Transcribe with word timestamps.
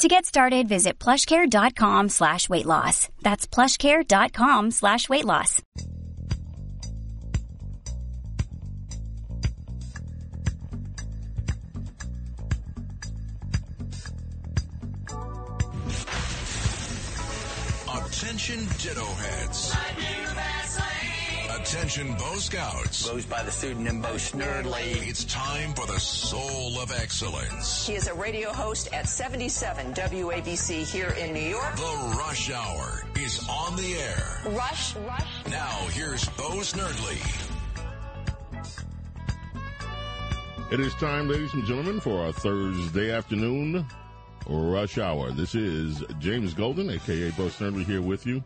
To 0.00 0.08
get 0.08 0.24
started, 0.24 0.66
visit 0.66 0.98
plushcare.com 0.98 2.08
slash 2.08 2.48
weight 2.48 2.64
loss. 2.64 3.10
That's 3.20 3.46
plushcare.com 3.46 4.70
slash 4.70 5.10
weight 5.10 5.26
loss. 5.26 5.60
Attention 17.92 18.66
ditto 18.78 19.04
heads. 19.04 19.76
Attention 21.70 22.14
Bo 22.14 22.34
Scouts. 22.34 23.08
Goes 23.08 23.24
by 23.26 23.44
the 23.44 23.52
pseudonym 23.52 24.02
Bo 24.02 24.14
Snerdley. 24.14 25.08
It's 25.08 25.22
time 25.22 25.72
for 25.74 25.86
the 25.86 26.00
soul 26.00 26.80
of 26.80 26.90
excellence. 26.90 27.86
He 27.86 27.94
is 27.94 28.08
a 28.08 28.14
radio 28.14 28.52
host 28.52 28.92
at 28.92 29.08
77 29.08 29.94
WABC 29.94 30.92
here 30.92 31.10
in 31.10 31.32
New 31.32 31.38
York. 31.38 31.76
The 31.76 32.16
Rush 32.18 32.50
Hour 32.50 33.04
is 33.20 33.48
on 33.48 33.76
the 33.76 33.94
air. 33.94 34.40
Rush, 34.46 34.96
rush. 34.96 35.46
Now 35.48 35.70
here's 35.92 36.28
Bo 36.30 36.58
Snerdley. 36.58 37.20
It 40.72 40.80
is 40.80 40.92
time, 40.94 41.28
ladies 41.28 41.54
and 41.54 41.64
gentlemen, 41.66 42.00
for 42.00 42.24
our 42.24 42.32
Thursday 42.32 43.12
afternoon 43.12 43.86
rush 44.48 44.98
hour. 44.98 45.30
This 45.30 45.54
is 45.54 46.02
James 46.18 46.52
Golden, 46.52 46.90
aka 46.90 47.30
Bo 47.30 47.46
Snerdley, 47.46 47.84
here 47.84 48.02
with 48.02 48.26
you. 48.26 48.42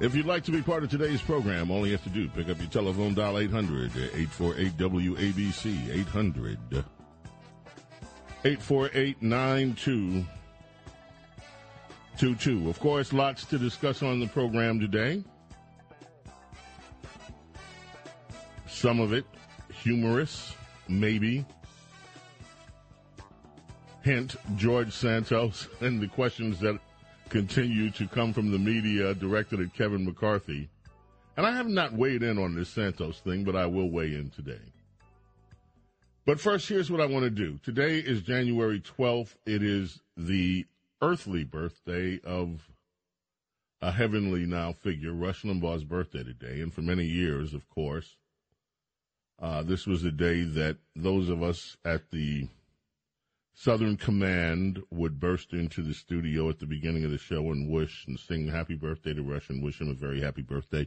If 0.00 0.16
you'd 0.16 0.26
like 0.26 0.42
to 0.44 0.50
be 0.50 0.60
part 0.60 0.82
of 0.82 0.90
today's 0.90 1.22
program, 1.22 1.70
all 1.70 1.86
you 1.86 1.92
have 1.92 2.02
to 2.02 2.10
do, 2.10 2.28
pick 2.28 2.48
up 2.48 2.58
your 2.58 2.66
telephone, 2.66 3.14
dial 3.14 3.34
800-848-WABC, 3.34 5.94
800 5.94 6.58
848 8.44 9.22
Of 12.68 12.80
course, 12.80 13.12
lots 13.12 13.44
to 13.44 13.56
discuss 13.56 14.02
on 14.02 14.18
the 14.18 14.26
program 14.26 14.80
today. 14.80 15.22
Some 18.66 18.98
of 18.98 19.12
it 19.12 19.26
humorous, 19.72 20.56
maybe. 20.88 21.46
Hint, 24.02 24.34
George 24.56 24.92
Santos 24.92 25.68
and 25.80 26.00
the 26.00 26.08
questions 26.08 26.58
that 26.60 26.80
continue 27.34 27.90
to 27.90 28.06
come 28.06 28.32
from 28.32 28.52
the 28.52 28.58
media 28.60 29.12
directed 29.12 29.58
at 29.58 29.74
Kevin 29.74 30.04
McCarthy. 30.04 30.68
And 31.36 31.44
I 31.44 31.50
have 31.50 31.66
not 31.66 31.92
weighed 31.92 32.22
in 32.22 32.38
on 32.38 32.54
this 32.54 32.68
Santos 32.68 33.18
thing, 33.18 33.42
but 33.42 33.56
I 33.56 33.66
will 33.66 33.90
weigh 33.90 34.14
in 34.14 34.30
today. 34.30 34.72
But 36.24 36.38
first, 36.38 36.68
here's 36.68 36.92
what 36.92 37.00
I 37.00 37.06
want 37.06 37.24
to 37.24 37.30
do. 37.30 37.58
Today 37.64 37.98
is 37.98 38.22
January 38.22 38.80
12th. 38.80 39.34
It 39.46 39.64
is 39.64 39.98
the 40.16 40.64
earthly 41.02 41.42
birthday 41.42 42.20
of 42.22 42.68
a 43.82 43.90
heavenly 43.90 44.46
now 44.46 44.72
figure, 44.72 45.12
Rush 45.12 45.42
Limbaugh's 45.42 45.82
birthday 45.82 46.22
today. 46.22 46.60
And 46.60 46.72
for 46.72 46.82
many 46.82 47.04
years, 47.04 47.52
of 47.52 47.68
course, 47.68 48.14
uh, 49.42 49.64
this 49.64 49.88
was 49.88 50.04
a 50.04 50.12
day 50.12 50.44
that 50.44 50.76
those 50.94 51.28
of 51.28 51.42
us 51.42 51.76
at 51.84 52.12
the 52.12 52.46
Southern 53.56 53.96
Command 53.96 54.82
would 54.90 55.20
burst 55.20 55.52
into 55.52 55.80
the 55.80 55.94
studio 55.94 56.50
at 56.50 56.58
the 56.58 56.66
beginning 56.66 57.04
of 57.04 57.12
the 57.12 57.18
show 57.18 57.52
and 57.52 57.70
wish 57.70 58.04
and 58.06 58.18
sing 58.18 58.48
happy 58.48 58.74
birthday 58.74 59.14
to 59.14 59.22
Rush 59.22 59.48
and 59.48 59.62
wish 59.62 59.80
him 59.80 59.88
a 59.88 59.94
very 59.94 60.20
happy 60.20 60.42
birthday. 60.42 60.86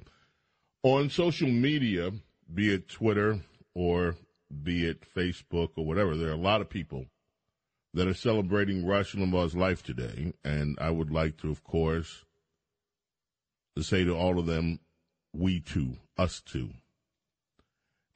On 0.83 1.09
social 1.09 1.47
media, 1.47 2.11
be 2.53 2.73
it 2.73 2.89
Twitter 2.89 3.39
or 3.73 4.17
be 4.63 4.85
it 4.85 5.01
Facebook 5.16 5.69
or 5.78 5.85
whatever, 5.85 6.17
there 6.17 6.29
are 6.29 6.33
a 6.33 6.38
lot 6.38 6.59
of 6.59 6.69
people 6.69 7.05
that 7.94 8.07
are 8.07 8.13
celebrating 8.13 8.85
Rush 8.85 9.16
Limbaugh's 9.16 9.55
life 9.55 9.81
today. 9.81 10.34
And 10.44 10.78
I 10.79 10.91
would 10.91 11.09
like 11.09 11.38
to, 11.38 11.49
of 11.49 11.63
course, 11.63 12.25
to 13.78 13.84
say 13.84 14.03
to 14.03 14.13
all 14.13 14.39
of 14.39 14.45
them, 14.45 14.81
we 15.34 15.61
too, 15.61 15.97
us 16.17 16.41
too. 16.41 16.72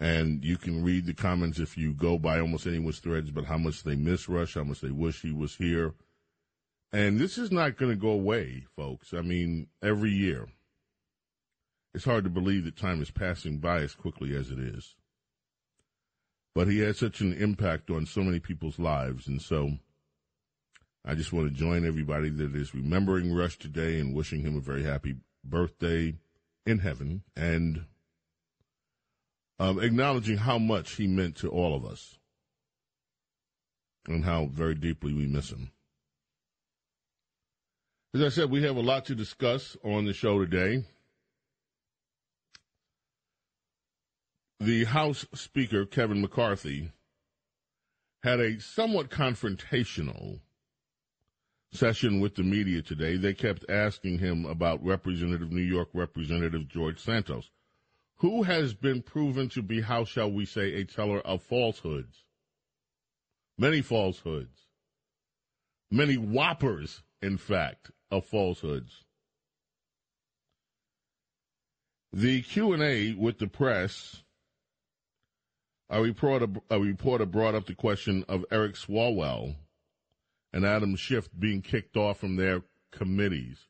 And 0.01 0.43
you 0.43 0.57
can 0.57 0.83
read 0.83 1.05
the 1.05 1.13
comments 1.13 1.59
if 1.59 1.77
you 1.77 1.93
go 1.93 2.17
by 2.17 2.39
almost 2.39 2.65
anyone's 2.65 2.97
threads 2.97 3.29
but 3.29 3.45
how 3.45 3.59
much 3.59 3.83
they 3.83 3.95
miss 3.95 4.27
Rush, 4.27 4.55
how 4.55 4.63
much 4.63 4.81
they 4.81 4.89
wish 4.89 5.21
he 5.21 5.31
was 5.31 5.55
here. 5.55 5.93
And 6.91 7.19
this 7.19 7.37
is 7.37 7.51
not 7.51 7.77
going 7.77 7.91
to 7.91 7.95
go 7.95 8.09
away, 8.09 8.65
folks. 8.75 9.13
I 9.13 9.21
mean, 9.21 9.67
every 9.83 10.09
year. 10.09 10.47
It's 11.93 12.05
hard 12.05 12.23
to 12.23 12.31
believe 12.31 12.65
that 12.65 12.77
time 12.77 12.99
is 12.99 13.11
passing 13.11 13.59
by 13.59 13.81
as 13.81 13.93
quickly 13.93 14.35
as 14.35 14.49
it 14.49 14.57
is. 14.57 14.95
But 16.55 16.67
he 16.67 16.79
had 16.79 16.95
such 16.95 17.21
an 17.21 17.33
impact 17.33 17.91
on 17.91 18.07
so 18.07 18.23
many 18.23 18.39
people's 18.39 18.79
lives. 18.79 19.27
And 19.27 19.39
so 19.39 19.73
I 21.05 21.13
just 21.13 21.31
want 21.31 21.47
to 21.47 21.53
join 21.53 21.85
everybody 21.85 22.29
that 22.29 22.55
is 22.55 22.73
remembering 22.73 23.35
Rush 23.35 23.59
today 23.59 23.99
and 23.99 24.15
wishing 24.15 24.41
him 24.41 24.57
a 24.57 24.61
very 24.61 24.83
happy 24.83 25.17
birthday 25.43 26.15
in 26.65 26.79
heaven. 26.79 27.21
And 27.35 27.85
um, 29.61 29.79
acknowledging 29.79 30.37
how 30.37 30.57
much 30.57 30.95
he 30.95 31.05
meant 31.05 31.35
to 31.35 31.47
all 31.47 31.75
of 31.75 31.85
us 31.85 32.17
and 34.07 34.25
how 34.25 34.47
very 34.47 34.73
deeply 34.73 35.13
we 35.13 35.27
miss 35.27 35.51
him. 35.51 35.69
As 38.15 38.21
I 38.23 38.29
said, 38.29 38.49
we 38.49 38.63
have 38.63 38.75
a 38.75 38.81
lot 38.81 39.05
to 39.05 39.15
discuss 39.15 39.77
on 39.83 40.05
the 40.05 40.13
show 40.13 40.39
today. 40.39 40.83
The 44.59 44.85
House 44.85 45.27
Speaker, 45.35 45.85
Kevin 45.85 46.21
McCarthy, 46.21 46.91
had 48.23 48.39
a 48.39 48.59
somewhat 48.59 49.11
confrontational 49.11 50.39
session 51.71 52.19
with 52.19 52.33
the 52.33 52.43
media 52.43 52.81
today. 52.81 53.15
They 53.15 53.35
kept 53.35 53.69
asking 53.69 54.17
him 54.17 54.43
about 54.43 54.83
Representative, 54.83 55.51
New 55.51 55.61
York 55.61 55.89
Representative 55.93 56.67
George 56.67 56.99
Santos 56.99 57.51
who 58.21 58.43
has 58.43 58.75
been 58.75 59.01
proven 59.01 59.49
to 59.49 59.63
be, 59.63 59.81
how 59.81 60.05
shall 60.05 60.31
we 60.31 60.45
say, 60.45 60.75
a 60.75 60.85
teller 60.85 61.21
of 61.21 61.41
falsehoods. 61.41 62.23
Many 63.57 63.81
falsehoods. 63.81 64.67
Many 65.89 66.17
whoppers, 66.17 67.01
in 67.23 67.39
fact, 67.39 67.89
of 68.11 68.23
falsehoods. 68.23 69.05
The 72.13 72.43
Q&A 72.43 73.15
with 73.15 73.39
the 73.39 73.47
press, 73.47 74.21
a 75.89 75.99
reporter, 75.99 76.47
a 76.69 76.79
reporter 76.79 77.25
brought 77.25 77.55
up 77.55 77.65
the 77.65 77.73
question 77.73 78.23
of 78.29 78.45
Eric 78.51 78.75
Swalwell 78.75 79.55
and 80.53 80.63
Adam 80.63 80.95
Schiff 80.95 81.27
being 81.37 81.63
kicked 81.63 81.97
off 81.97 82.19
from 82.19 82.35
their 82.35 82.61
committees. 82.91 83.65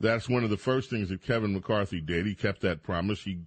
That's 0.00 0.30
one 0.30 0.44
of 0.44 0.50
the 0.50 0.56
first 0.56 0.88
things 0.88 1.10
that 1.10 1.22
Kevin 1.22 1.52
McCarthy 1.52 2.00
did. 2.00 2.26
He 2.26 2.34
kept 2.34 2.62
that 2.62 2.82
promise. 2.82 3.22
He 3.22 3.40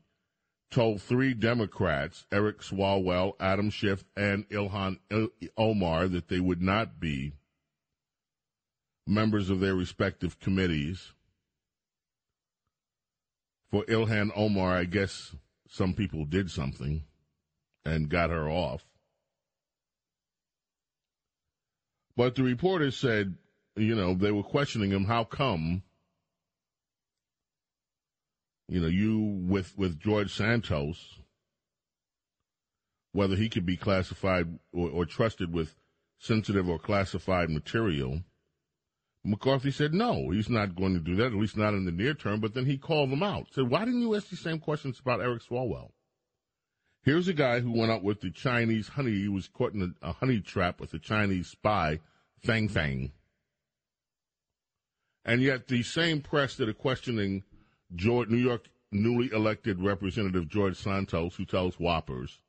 told 0.69 1.01
three 1.01 1.33
Democrats, 1.33 2.25
Eric 2.31 2.61
Swalwell, 2.61 3.33
Adam 3.39 3.71
Schiff, 3.71 4.03
and 4.15 4.47
Ilhan 4.49 4.99
Omar, 5.57 6.07
that 6.07 6.27
they 6.27 6.39
would 6.39 6.61
not 6.61 6.99
be 6.99 7.33
members 9.07 9.49
of 9.49 9.59
their 9.59 9.75
respective 9.75 10.39
committees. 10.39 11.13
For 13.71 13.83
Ilhan 13.85 14.31
Omar, 14.35 14.77
I 14.77 14.83
guess 14.83 15.35
some 15.67 15.95
people 15.95 16.25
did 16.25 16.51
something 16.51 17.03
and 17.83 18.09
got 18.09 18.29
her 18.29 18.47
off. 18.47 18.85
But 22.15 22.35
the 22.35 22.43
reporters 22.43 22.95
said, 22.95 23.35
you 23.75 23.95
know, 23.95 24.13
they 24.13 24.31
were 24.31 24.43
questioning 24.43 24.91
him, 24.91 25.05
how 25.05 25.23
come 25.23 25.81
you 28.67 28.79
know, 28.79 28.87
you 28.87 29.19
with 29.47 29.77
with 29.77 29.99
George 29.99 30.33
Santos, 30.33 31.19
whether 33.11 33.35
he 33.35 33.49
could 33.49 33.65
be 33.65 33.77
classified 33.77 34.59
or, 34.73 34.89
or 34.89 35.05
trusted 35.05 35.53
with 35.53 35.75
sensitive 36.19 36.69
or 36.69 36.79
classified 36.79 37.49
material. 37.49 38.21
McCarthy 39.25 39.71
said 39.71 39.93
no, 39.93 40.31
he's 40.31 40.49
not 40.49 40.75
going 40.75 40.93
to 40.93 40.99
do 40.99 41.15
that, 41.15 41.27
at 41.27 41.33
least 41.33 41.55
not 41.55 41.73
in 41.73 41.85
the 41.85 41.91
near 41.91 42.13
term. 42.13 42.41
But 42.41 42.53
then 42.53 42.65
he 42.65 42.77
called 42.77 43.09
them 43.09 43.23
out. 43.23 43.47
Said, 43.51 43.69
why 43.69 43.85
didn't 43.85 44.01
you 44.01 44.15
ask 44.15 44.29
the 44.29 44.35
same 44.35 44.59
questions 44.59 44.99
about 44.99 45.21
Eric 45.21 45.43
Swalwell? 45.43 45.91
Here's 47.03 47.27
a 47.29 47.33
guy 47.33 47.59
who 47.61 47.71
went 47.71 47.91
out 47.91 48.03
with 48.03 48.21
the 48.21 48.31
Chinese 48.31 48.89
honey. 48.89 49.11
He 49.11 49.29
was 49.29 49.47
caught 49.47 49.73
in 49.73 49.95
a, 50.01 50.09
a 50.09 50.13
honey 50.13 50.41
trap 50.41 50.81
with 50.81 50.93
a 50.93 50.99
Chinese 50.99 51.47
spy, 51.47 51.99
Fang 52.43 52.67
Fang. 52.67 53.11
And 55.25 55.41
yet 55.41 55.67
the 55.67 55.83
same 55.83 56.21
press 56.21 56.55
that 56.55 56.67
are 56.67 56.73
questioning 56.73 57.43
George, 57.95 58.29
New 58.29 58.37
York 58.37 58.67
newly 58.91 59.31
elected 59.31 59.79
Representative 59.79 60.47
George 60.47 60.77
Santos, 60.77 61.35
who 61.35 61.45
tells 61.45 61.79
whoppers, 61.79 62.39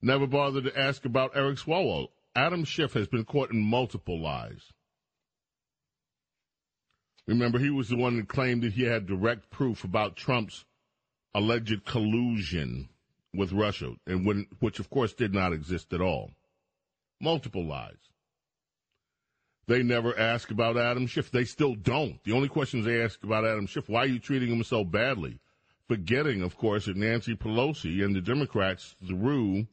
never 0.00 0.26
bothered 0.26 0.64
to 0.64 0.78
ask 0.78 1.04
about 1.04 1.32
Eric 1.34 1.58
Swalwell. 1.58 2.08
Adam 2.34 2.64
Schiff 2.64 2.92
has 2.92 3.08
been 3.08 3.24
caught 3.24 3.50
in 3.50 3.60
multiple 3.60 4.20
lies. 4.20 4.72
Remember, 7.26 7.58
he 7.58 7.70
was 7.70 7.88
the 7.88 7.96
one 7.96 8.16
that 8.16 8.28
claimed 8.28 8.62
that 8.62 8.72
he 8.72 8.84
had 8.84 9.06
direct 9.06 9.50
proof 9.50 9.84
about 9.84 10.16
Trump's 10.16 10.64
alleged 11.34 11.84
collusion 11.84 12.88
with 13.34 13.52
Russia, 13.52 13.94
and 14.06 14.26
when, 14.26 14.46
which 14.58 14.80
of 14.80 14.90
course 14.90 15.12
did 15.12 15.34
not 15.34 15.52
exist 15.52 15.92
at 15.92 16.00
all. 16.00 16.30
Multiple 17.20 17.64
lies. 17.64 17.98
They 19.70 19.84
never 19.84 20.18
ask 20.18 20.50
about 20.50 20.76
Adam 20.76 21.06
Schiff. 21.06 21.30
They 21.30 21.44
still 21.44 21.76
don't. 21.76 22.20
The 22.24 22.32
only 22.32 22.48
questions 22.48 22.84
they 22.84 23.04
ask 23.04 23.22
about 23.22 23.44
Adam 23.44 23.68
Schiff, 23.68 23.88
why 23.88 24.00
are 24.00 24.06
you 24.06 24.18
treating 24.18 24.50
him 24.50 24.64
so 24.64 24.82
badly? 24.82 25.38
Forgetting, 25.86 26.42
of 26.42 26.56
course, 26.56 26.86
that 26.86 26.96
Nancy 26.96 27.36
Pelosi 27.36 28.04
and 28.04 28.12
the 28.12 28.20
Democrats 28.20 28.96
through 29.06 29.68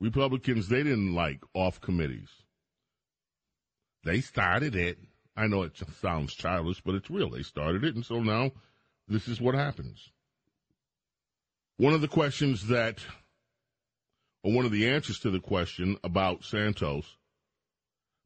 Republicans, 0.00 0.68
they 0.68 0.82
didn't 0.82 1.14
like 1.14 1.42
off 1.52 1.82
committees. 1.82 2.30
They 4.04 4.22
started 4.22 4.74
it. 4.74 4.96
I 5.36 5.48
know 5.48 5.64
it 5.64 5.76
sounds 6.00 6.32
childish, 6.32 6.80
but 6.80 6.94
it's 6.94 7.10
real. 7.10 7.28
They 7.28 7.42
started 7.42 7.84
it, 7.84 7.94
and 7.94 8.06
so 8.06 8.22
now 8.22 8.52
this 9.06 9.28
is 9.28 9.38
what 9.38 9.54
happens. 9.54 10.12
One 11.76 11.92
of 11.92 12.00
the 12.00 12.08
questions 12.08 12.68
that, 12.68 13.00
or 14.42 14.54
one 14.54 14.64
of 14.64 14.72
the 14.72 14.88
answers 14.88 15.18
to 15.18 15.30
the 15.30 15.40
question 15.40 15.98
about 16.02 16.42
Santos, 16.42 17.17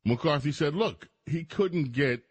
McCarthy 0.04 0.52
said, 0.52 0.74
look, 0.74 1.08
he 1.26 1.44
couldn't 1.44 1.92
get, 1.92 2.22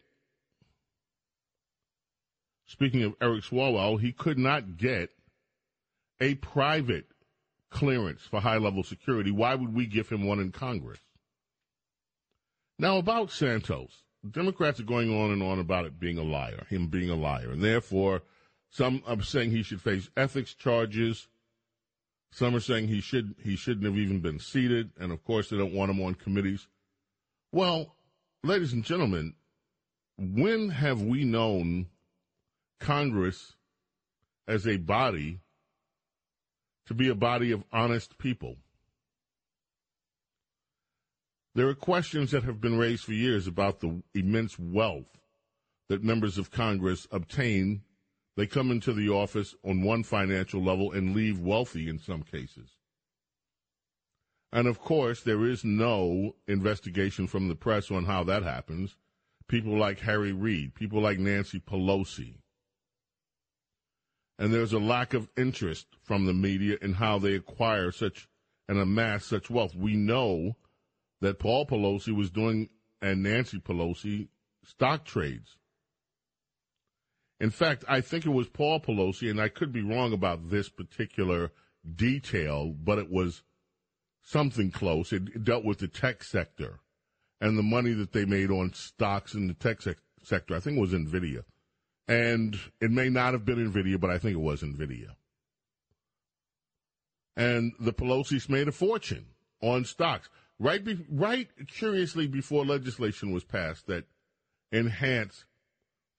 speaking 2.65 3.03
of 3.03 3.15
Eric 3.21 3.43
Swalwell, 3.43 3.99
he 3.99 4.11
could 4.11 4.37
not 4.37 4.77
get 4.77 5.09
a 6.19 6.35
private 6.35 7.05
clearance 7.69 8.21
for 8.21 8.41
high 8.41 8.57
level 8.57 8.83
security. 8.83 9.31
Why 9.31 9.55
would 9.55 9.73
we 9.73 9.85
give 9.85 10.09
him 10.09 10.25
one 10.25 10.39
in 10.39 10.51
Congress? 10.51 10.99
Now, 12.77 12.97
about 12.97 13.31
Santos, 13.31 14.03
Democrats 14.29 14.79
are 14.79 14.83
going 14.83 15.15
on 15.15 15.31
and 15.31 15.41
on 15.41 15.59
about 15.59 15.85
it 15.85 15.99
being 15.99 16.17
a 16.17 16.23
liar, 16.23 16.65
him 16.69 16.87
being 16.87 17.09
a 17.09 17.15
liar, 17.15 17.51
and 17.51 17.63
therefore 17.63 18.23
some 18.69 19.01
are 19.07 19.21
saying 19.21 19.51
he 19.51 19.63
should 19.63 19.81
face 19.81 20.09
ethics 20.15 20.53
charges. 20.53 21.27
Some 22.31 22.55
are 22.55 22.61
saying 22.61 22.87
he 22.87 23.01
should 23.01 23.35
he 23.43 23.55
shouldn't 23.55 23.85
have 23.85 23.97
even 23.97 24.19
been 24.19 24.39
seated, 24.39 24.91
and 24.99 25.11
of 25.11 25.23
course 25.23 25.49
they 25.49 25.57
don't 25.57 25.73
want 25.73 25.91
him 25.91 26.01
on 26.01 26.15
committees. 26.15 26.67
Well, 27.51 27.95
ladies 28.43 28.73
and 28.73 28.83
gentlemen, 28.83 29.35
when 30.17 30.69
have 30.69 31.01
we 31.01 31.23
known 31.23 31.87
Congress 32.79 33.55
as 34.47 34.67
a 34.67 34.77
body 34.77 35.39
to 36.91 36.93
be 36.93 37.07
a 37.07 37.15
body 37.15 37.51
of 37.51 37.63
honest 37.71 38.17
people. 38.17 38.57
There 41.55 41.69
are 41.69 41.75
questions 41.75 42.31
that 42.31 42.43
have 42.43 42.59
been 42.59 42.77
raised 42.77 43.05
for 43.05 43.13
years 43.13 43.47
about 43.47 43.79
the 43.79 44.01
immense 44.13 44.57
wealth 44.59 45.17
that 45.87 46.03
members 46.03 46.37
of 46.37 46.51
Congress 46.51 47.07
obtain. 47.11 47.81
They 48.35 48.45
come 48.45 48.71
into 48.71 48.91
the 48.91 49.09
office 49.09 49.55
on 49.63 49.83
one 49.83 50.03
financial 50.03 50.63
level 50.63 50.91
and 50.91 51.15
leave 51.15 51.39
wealthy 51.39 51.87
in 51.87 51.99
some 51.99 52.23
cases. 52.23 52.69
And 54.51 54.67
of 54.67 54.79
course, 54.79 55.21
there 55.21 55.45
is 55.45 55.63
no 55.63 56.35
investigation 56.47 57.27
from 57.27 57.47
the 57.47 57.55
press 57.55 57.89
on 57.89 58.05
how 58.05 58.23
that 58.25 58.43
happens. 58.43 58.95
People 59.47 59.77
like 59.77 59.99
Harry 59.99 60.33
Reid, 60.33 60.75
people 60.75 61.01
like 61.01 61.19
Nancy 61.19 61.59
Pelosi, 61.59 62.35
and 64.41 64.51
there's 64.51 64.73
a 64.73 64.79
lack 64.79 65.13
of 65.13 65.29
interest 65.37 65.85
from 66.01 66.25
the 66.25 66.33
media 66.33 66.75
in 66.81 66.93
how 66.93 67.19
they 67.19 67.35
acquire 67.35 67.91
such 67.91 68.27
and 68.67 68.79
amass 68.79 69.23
such 69.23 69.51
wealth. 69.51 69.75
We 69.75 69.95
know 69.95 70.55
that 71.19 71.37
Paul 71.37 71.67
Pelosi 71.67 72.15
was 72.15 72.31
doing 72.31 72.69
and 73.03 73.21
Nancy 73.21 73.59
Pelosi 73.59 74.29
stock 74.65 75.05
trades. 75.05 75.57
In 77.39 77.51
fact, 77.51 77.85
I 77.87 78.01
think 78.01 78.25
it 78.25 78.29
was 78.29 78.47
Paul 78.49 78.79
Pelosi, 78.79 79.29
and 79.29 79.39
I 79.39 79.47
could 79.47 79.71
be 79.71 79.83
wrong 79.83 80.11
about 80.11 80.49
this 80.49 80.69
particular 80.69 81.51
detail, 81.95 82.71
but 82.71 82.97
it 82.97 83.11
was 83.11 83.43
something 84.23 84.71
close. 84.71 85.11
It, 85.11 85.43
dealt 85.43 85.65
with 85.65 85.79
the 85.79 85.87
tech 85.87 86.23
sector 86.23 86.79
and 87.39 87.57
the 87.57 87.63
money 87.63 87.93
that 87.93 88.13
they 88.13 88.25
made 88.25 88.51
on 88.51 88.73
stocks 88.73 89.33
in 89.33 89.47
the 89.47 89.53
tech 89.53 89.81
sec- 89.81 89.97
sector. 90.23 90.55
I 90.55 90.59
think 90.59 90.77
it 90.77 90.81
was 90.81 90.93
NVIDIA. 90.93 91.43
And 92.07 92.59
it 92.79 92.91
may 92.91 93.09
not 93.09 93.33
have 93.33 93.45
been 93.45 93.71
NVIDIA, 93.71 93.99
but 93.99 94.09
I 94.09 94.17
think 94.17 94.33
it 94.33 94.41
was 94.41 94.61
NVIDIA. 94.61 95.15
And 97.35 97.73
the 97.79 97.93
Pelosi's 97.93 98.49
made 98.49 98.67
a 98.67 98.71
fortune 98.71 99.25
on 99.61 99.85
stocks. 99.85 100.29
Right, 100.59 100.83
be, 100.83 101.03
right 101.09 101.47
curiously 101.67 102.27
before 102.27 102.65
legislation 102.65 103.31
was 103.31 103.43
passed 103.43 103.87
that 103.87 104.05
enhanced 104.71 105.45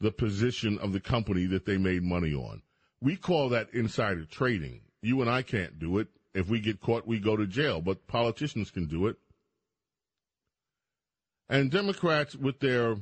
the 0.00 0.10
position 0.10 0.78
of 0.78 0.92
the 0.92 1.00
company 1.00 1.46
that 1.46 1.64
they 1.64 1.78
made 1.78 2.02
money 2.02 2.34
on. 2.34 2.62
We 3.00 3.16
call 3.16 3.50
that 3.50 3.72
insider 3.72 4.24
trading. 4.24 4.80
You 5.00 5.20
and 5.20 5.30
I 5.30 5.42
can't 5.42 5.78
do 5.78 5.98
it. 5.98 6.08
If 6.34 6.48
we 6.48 6.60
get 6.60 6.80
caught, 6.80 7.06
we 7.06 7.18
go 7.18 7.36
to 7.36 7.46
jail, 7.46 7.80
but 7.80 8.06
politicians 8.06 8.70
can 8.70 8.86
do 8.86 9.06
it. 9.06 9.16
And 11.48 11.70
Democrats, 11.70 12.34
with 12.34 12.60
their 12.60 12.96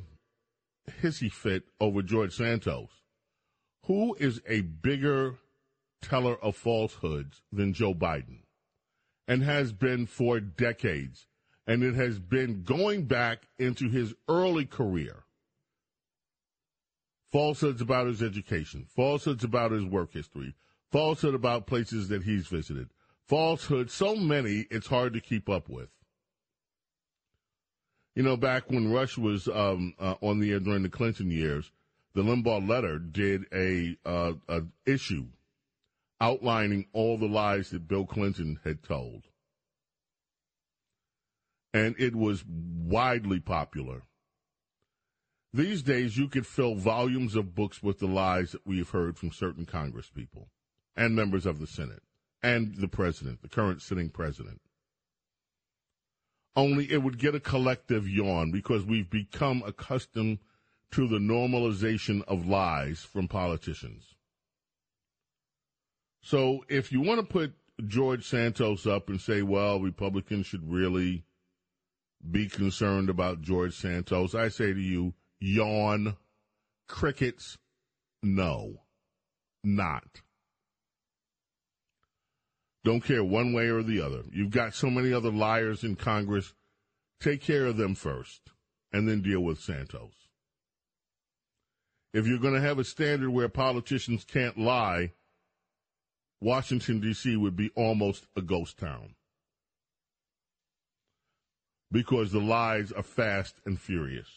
hissy 1.03 1.31
fit 1.33 1.65
over 1.81 2.03
George 2.03 2.35
Santos. 2.35 2.89
Who 3.87 4.15
is 4.15 4.41
a 4.47 4.61
bigger 4.63 5.37
teller 6.03 6.37
of 6.43 6.57
falsehoods 6.57 7.43
than 7.53 7.73
Joe 7.73 7.95
Biden? 7.95 8.41
And 9.29 9.43
has 9.43 9.73
been 9.73 10.07
for 10.07 10.41
decades. 10.41 11.27
And 11.67 11.85
it 11.85 11.95
has 11.95 12.19
been 12.19 12.65
going 12.65 13.05
back 13.05 13.47
into 13.59 13.89
his 13.89 14.15
early 14.29 14.67
career. 14.67 15.25
Falsehoods 17.31 17.81
about 17.81 18.09
his 18.09 18.25
education, 18.25 18.87
falsehoods 18.89 19.45
about 19.45 19.71
his 19.71 19.85
work 19.85 20.13
history, 20.13 20.57
falsehood 20.91 21.35
about 21.35 21.69
places 21.69 22.09
that 22.09 22.25
he's 22.25 22.49
visited, 22.49 22.89
falsehoods, 23.31 23.95
so 23.95 24.17
many 24.17 24.67
it's 24.73 24.89
hard 24.89 25.15
to 25.15 25.21
keep 25.21 25.49
up 25.49 25.69
with. 25.69 25.89
You 28.17 28.25
know, 28.25 28.37
back 28.37 28.65
when 28.69 28.93
Rush 28.93 29.17
was 29.17 29.47
um, 29.47 29.95
uh, 30.01 30.17
on 30.21 30.41
the 30.41 30.51
air 30.51 30.59
during 30.59 30.83
the 30.83 30.89
Clinton 30.89 31.31
years, 31.31 31.71
the 32.13 32.23
Limbaugh 32.23 32.69
letter 32.69 32.99
did 32.99 33.45
a, 33.55 33.97
uh, 34.05 34.33
a 34.49 34.63
issue 34.85 35.27
outlining 36.21 36.87
all 36.93 37.17
the 37.17 37.29
lies 37.29 37.71
that 37.71 37.87
Bill 37.87 38.05
Clinton 38.05 38.59
had 38.65 38.83
told. 38.83 39.23
And 41.73 41.95
it 42.01 42.17
was 42.17 42.45
widely 42.45 43.39
popular. 43.39 44.03
These 45.53 45.83
days, 45.83 46.17
you 46.17 46.27
could 46.27 46.49
fill 46.49 46.75
volumes 46.75 47.37
of 47.37 47.55
books 47.55 47.81
with 47.81 48.01
the 48.01 48.09
lies 48.09 48.51
that 48.53 48.67
we've 48.67 48.91
heard 48.91 49.17
from 49.17 49.31
certain 49.31 49.67
Congresspeople 49.67 50.49
and 50.97 51.15
members 51.15 51.47
of 51.47 51.61
the 51.61 51.69
Senate 51.69 52.03
and 52.43 52.75
the 52.77 52.89
president, 52.89 53.43
the 53.43 53.49
current 53.49 53.83
sitting 53.83 54.09
president 54.09 54.61
only 56.57 56.91
it 56.91 57.03
would 57.03 57.19
get 57.19 57.35
a 57.35 57.41
collective 57.41 58.09
yawn 58.09 58.51
because 58.51 58.85
we've 58.85 59.11
become 59.11 59.63
accustomed 59.67 60.39
to 60.91 61.07
the 61.07 61.19
normalization 61.19 62.23
of 62.27 62.47
lies 62.47 63.01
from 63.01 63.29
politicians. 63.29 64.15
So 66.23 66.65
if 66.69 66.93
you 66.93 67.01
want 67.01 67.21
to 67.21 67.27
put 67.27 67.55
George 67.87 68.27
Santos 68.27 68.87
up 68.87 69.09
and 69.09 69.21
say, 69.21 69.43
well, 69.43 69.81
Republicans 69.81 70.47
should 70.47 70.71
really 70.71 71.25
be 72.29 72.49
concerned 72.49 73.09
about 73.09 73.41
George 73.41 73.75
Santos, 73.75 74.35
I 74.35 74.49
say 74.49 74.75
to 74.75 74.81
you, 74.81 75.15
yawn, 75.39 76.17
crickets, 76.89 77.57
no, 78.23 78.83
not. 79.65 80.21
Don't 82.85 83.05
care 83.05 83.23
one 83.23 83.53
way 83.53 83.69
or 83.69 83.83
the 83.83 84.01
other. 84.01 84.23
You've 84.33 84.51
got 84.51 84.75
so 84.75 84.89
many 84.89 85.13
other 85.13 85.31
liars 85.31 85.85
in 85.85 85.97
Congress. 85.97 86.55
Take 87.21 87.43
care 87.43 87.67
of 87.67 87.77
them 87.77 87.95
first 87.95 88.51
and 88.93 89.09
then 89.09 89.21
deal 89.21 89.41
with 89.41 89.61
Santos. 89.61 90.13
If 92.13 92.27
you're 92.27 92.39
going 92.39 92.55
to 92.55 92.61
have 92.61 92.79
a 92.79 92.85
standard 92.85 93.31
where 93.31 93.49
politicians 93.49 94.25
can't 94.25 94.59
lie, 94.59 95.13
Washington, 96.41 97.01
D.C. 97.01 97.37
would 97.37 97.55
be 97.55 97.71
almost 97.77 98.27
a 98.35 98.43
ghost 98.43 98.79
town. 98.79 99.15
Because 101.93 102.33
the 102.33 102.41
lies 102.41 102.93
are 102.93 103.03
fast 103.03 103.57
and 103.67 103.79
furious. 103.79 104.29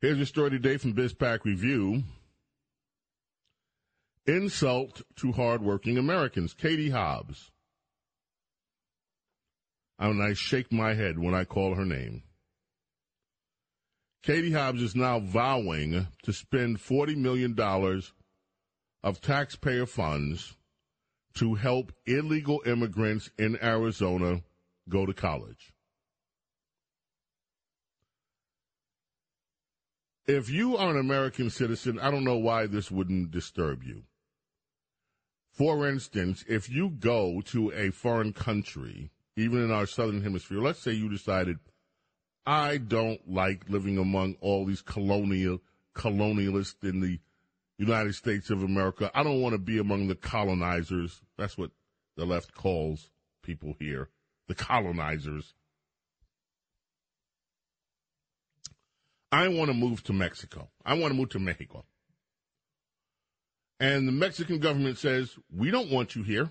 Here's 0.00 0.18
a 0.18 0.26
story 0.26 0.50
today 0.50 0.78
from 0.78 0.94
BizPac 0.94 1.44
Review. 1.44 2.02
Insult 4.26 5.02
to 5.16 5.32
hardworking 5.32 5.98
Americans. 5.98 6.54
Katie 6.54 6.90
Hobbs. 6.90 7.50
And 9.98 10.22
I 10.22 10.34
shake 10.34 10.72
my 10.72 10.94
head 10.94 11.18
when 11.18 11.34
I 11.34 11.44
call 11.44 11.74
her 11.74 11.84
name. 11.84 12.22
Katie 14.22 14.52
Hobbs 14.52 14.82
is 14.82 14.94
now 14.94 15.18
vowing 15.18 16.06
to 16.22 16.32
spend 16.32 16.78
$40 16.78 17.16
million 17.16 17.58
of 19.02 19.20
taxpayer 19.20 19.86
funds 19.86 20.56
to 21.34 21.54
help 21.54 21.92
illegal 22.06 22.62
immigrants 22.64 23.30
in 23.36 23.58
Arizona 23.62 24.42
go 24.88 25.06
to 25.06 25.12
college. 25.12 25.72
If 30.26 30.50
you 30.50 30.76
are 30.76 30.90
an 30.90 30.98
American 30.98 31.50
citizen, 31.50 31.98
I 31.98 32.12
don't 32.12 32.22
know 32.22 32.36
why 32.36 32.66
this 32.66 32.92
wouldn't 32.92 33.32
disturb 33.32 33.82
you. 33.82 34.04
For 35.52 35.86
instance, 35.86 36.44
if 36.48 36.70
you 36.70 36.88
go 36.88 37.42
to 37.46 37.72
a 37.72 37.90
foreign 37.90 38.32
country, 38.32 39.10
even 39.36 39.62
in 39.62 39.70
our 39.70 39.86
southern 39.86 40.22
hemisphere, 40.22 40.58
let's 40.58 40.80
say 40.80 40.92
you 40.92 41.10
decided, 41.10 41.58
I 42.46 42.78
don't 42.78 43.20
like 43.30 43.68
living 43.68 43.98
among 43.98 44.36
all 44.40 44.64
these 44.64 44.82
colonial 44.82 45.60
colonialists 45.94 46.82
in 46.82 47.00
the 47.00 47.18
United 47.76 48.14
States 48.14 48.48
of 48.48 48.62
America. 48.62 49.10
I 49.14 49.22
don't 49.22 49.42
want 49.42 49.52
to 49.52 49.58
be 49.58 49.78
among 49.78 50.08
the 50.08 50.14
colonizers. 50.14 51.20
That's 51.36 51.58
what 51.58 51.70
the 52.16 52.24
left 52.24 52.54
calls 52.54 53.10
people 53.42 53.74
here, 53.78 54.08
the 54.48 54.54
colonizers. 54.54 55.54
I 59.30 59.48
want 59.48 59.68
to 59.68 59.74
move 59.74 60.02
to 60.04 60.12
Mexico. 60.12 60.68
I 60.84 60.94
want 60.94 61.12
to 61.12 61.18
move 61.18 61.30
to 61.30 61.38
Mexico. 61.38 61.84
And 63.82 64.06
the 64.06 64.12
Mexican 64.12 64.60
government 64.60 64.96
says, 64.96 65.36
we 65.52 65.72
don't 65.72 65.90
want 65.90 66.14
you 66.14 66.22
here. 66.22 66.48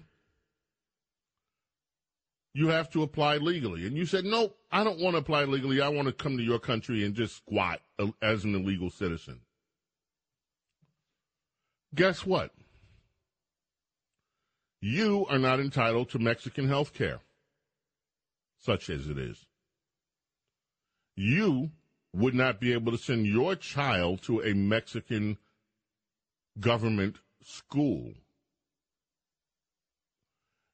You 2.54 2.68
have 2.68 2.90
to 2.90 3.04
apply 3.04 3.38
legally. 3.38 3.88
And 3.88 3.96
you 3.96 4.06
said, 4.06 4.26
no, 4.26 4.52
I 4.70 4.84
don't 4.84 5.00
want 5.00 5.14
to 5.14 5.20
apply 5.20 5.46
legally. 5.46 5.80
I 5.80 5.88
want 5.88 6.10
to 6.10 6.14
come 6.14 6.36
to 6.36 6.44
your 6.44 6.60
country 6.60 7.06
and 7.06 7.16
just 7.16 7.38
squat 7.38 7.80
as 8.22 8.44
an 8.44 8.54
illegal 8.54 8.90
citizen. 8.90 9.40
Guess 11.96 12.26
what? 12.26 12.52
You 14.82 15.26
are 15.30 15.40
not 15.40 15.62
entitled 15.62 16.10
to 16.10 16.20
Mexican 16.20 16.68
health 16.68 16.94
care, 16.94 17.22
such 18.60 18.90
as 18.90 19.08
it 19.08 19.18
is. 19.18 19.46
You 21.16 21.72
would 22.12 22.36
not 22.36 22.60
be 22.60 22.74
able 22.74 22.92
to 22.92 22.98
send 22.98 23.26
your 23.26 23.56
child 23.56 24.22
to 24.24 24.42
a 24.42 24.54
Mexican 24.54 25.38
government 26.60 27.18
school. 27.44 28.14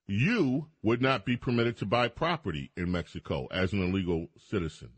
You 0.08 0.68
would 0.82 1.02
not 1.02 1.26
be 1.26 1.36
permitted 1.36 1.78
to 1.78 1.86
buy 1.86 2.08
property 2.08 2.72
in 2.78 2.92
Mexico 2.92 3.48
as 3.52 3.74
an 3.74 3.82
illegal 3.82 4.28
citizen. 4.38 4.92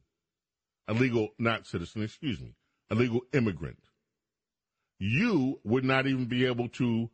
Illegal, 0.88 1.30
not 1.40 1.68
citizen, 1.68 2.04
excuse 2.04 2.40
me, 2.40 2.56
illegal 2.92 3.22
immigrant. 3.34 3.80
You 5.00 5.60
would 5.64 5.84
not 5.84 6.08
even 6.08 6.26
be 6.26 6.46
able 6.46 6.68
to, 6.70 7.10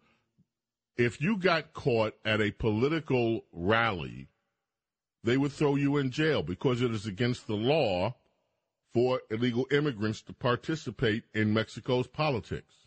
if 0.97 1.21
you 1.21 1.37
got 1.37 1.73
caught 1.73 2.15
at 2.25 2.41
a 2.41 2.51
political 2.51 3.45
rally, 3.51 4.27
they 5.23 5.37
would 5.37 5.51
throw 5.51 5.75
you 5.75 5.97
in 5.97 6.11
jail 6.11 6.43
because 6.43 6.81
it 6.81 6.91
is 6.91 7.05
against 7.05 7.47
the 7.47 7.55
law 7.55 8.15
for 8.93 9.21
illegal 9.29 9.67
immigrants 9.71 10.21
to 10.21 10.33
participate 10.33 11.23
in 11.33 11.53
Mexico's 11.53 12.07
politics. 12.07 12.84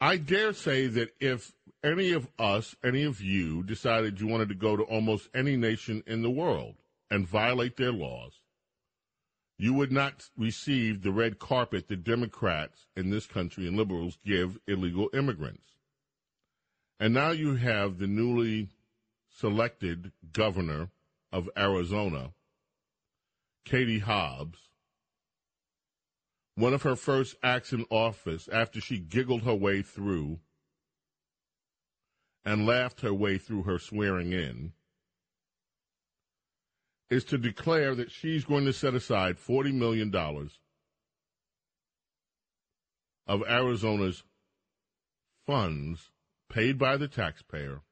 I 0.00 0.16
dare 0.16 0.52
say 0.52 0.86
that 0.86 1.10
if 1.20 1.52
any 1.82 2.12
of 2.12 2.28
us, 2.38 2.76
any 2.84 3.04
of 3.04 3.20
you, 3.20 3.62
decided 3.62 4.20
you 4.20 4.26
wanted 4.26 4.48
to 4.48 4.54
go 4.54 4.76
to 4.76 4.84
almost 4.84 5.28
any 5.34 5.56
nation 5.56 6.02
in 6.06 6.22
the 6.22 6.30
world 6.30 6.76
and 7.10 7.26
violate 7.26 7.76
their 7.76 7.92
laws, 7.92 8.40
you 9.58 9.74
would 9.74 9.90
not 9.90 10.30
receive 10.36 11.02
the 11.02 11.10
red 11.10 11.40
carpet 11.40 11.88
that 11.88 12.04
Democrats 12.04 12.86
in 12.96 13.10
this 13.10 13.26
country 13.26 13.66
and 13.66 13.76
liberals 13.76 14.18
give 14.24 14.58
illegal 14.68 15.10
immigrants. 15.12 15.72
And 17.00 17.12
now 17.12 17.30
you 17.30 17.56
have 17.56 17.98
the 17.98 18.06
newly 18.06 18.68
selected 19.30 20.12
governor 20.32 20.90
of 21.32 21.50
Arizona 21.56 22.32
Katie 23.64 23.98
Hobbs, 23.98 24.67
one 26.58 26.74
of 26.74 26.82
her 26.82 26.96
first 26.96 27.36
acts 27.40 27.72
in 27.72 27.86
office 27.88 28.48
after 28.52 28.80
she 28.80 28.98
giggled 28.98 29.42
her 29.42 29.54
way 29.54 29.80
through 29.80 30.40
and 32.44 32.66
laughed 32.66 33.00
her 33.02 33.14
way 33.14 33.38
through 33.38 33.62
her 33.62 33.78
swearing 33.78 34.32
in, 34.32 34.72
is 37.10 37.22
to 37.22 37.38
declare 37.38 37.94
that 37.94 38.10
she's 38.10 38.44
going 38.44 38.64
to 38.64 38.72
set 38.72 38.92
aside 38.92 39.36
$40 39.36 39.72
million 39.72 40.12
of 43.28 43.42
Arizona's 43.48 44.24
funds 45.46 46.10
paid 46.50 46.76
by 46.76 46.96
the 46.96 47.06
taxpayer 47.06 47.82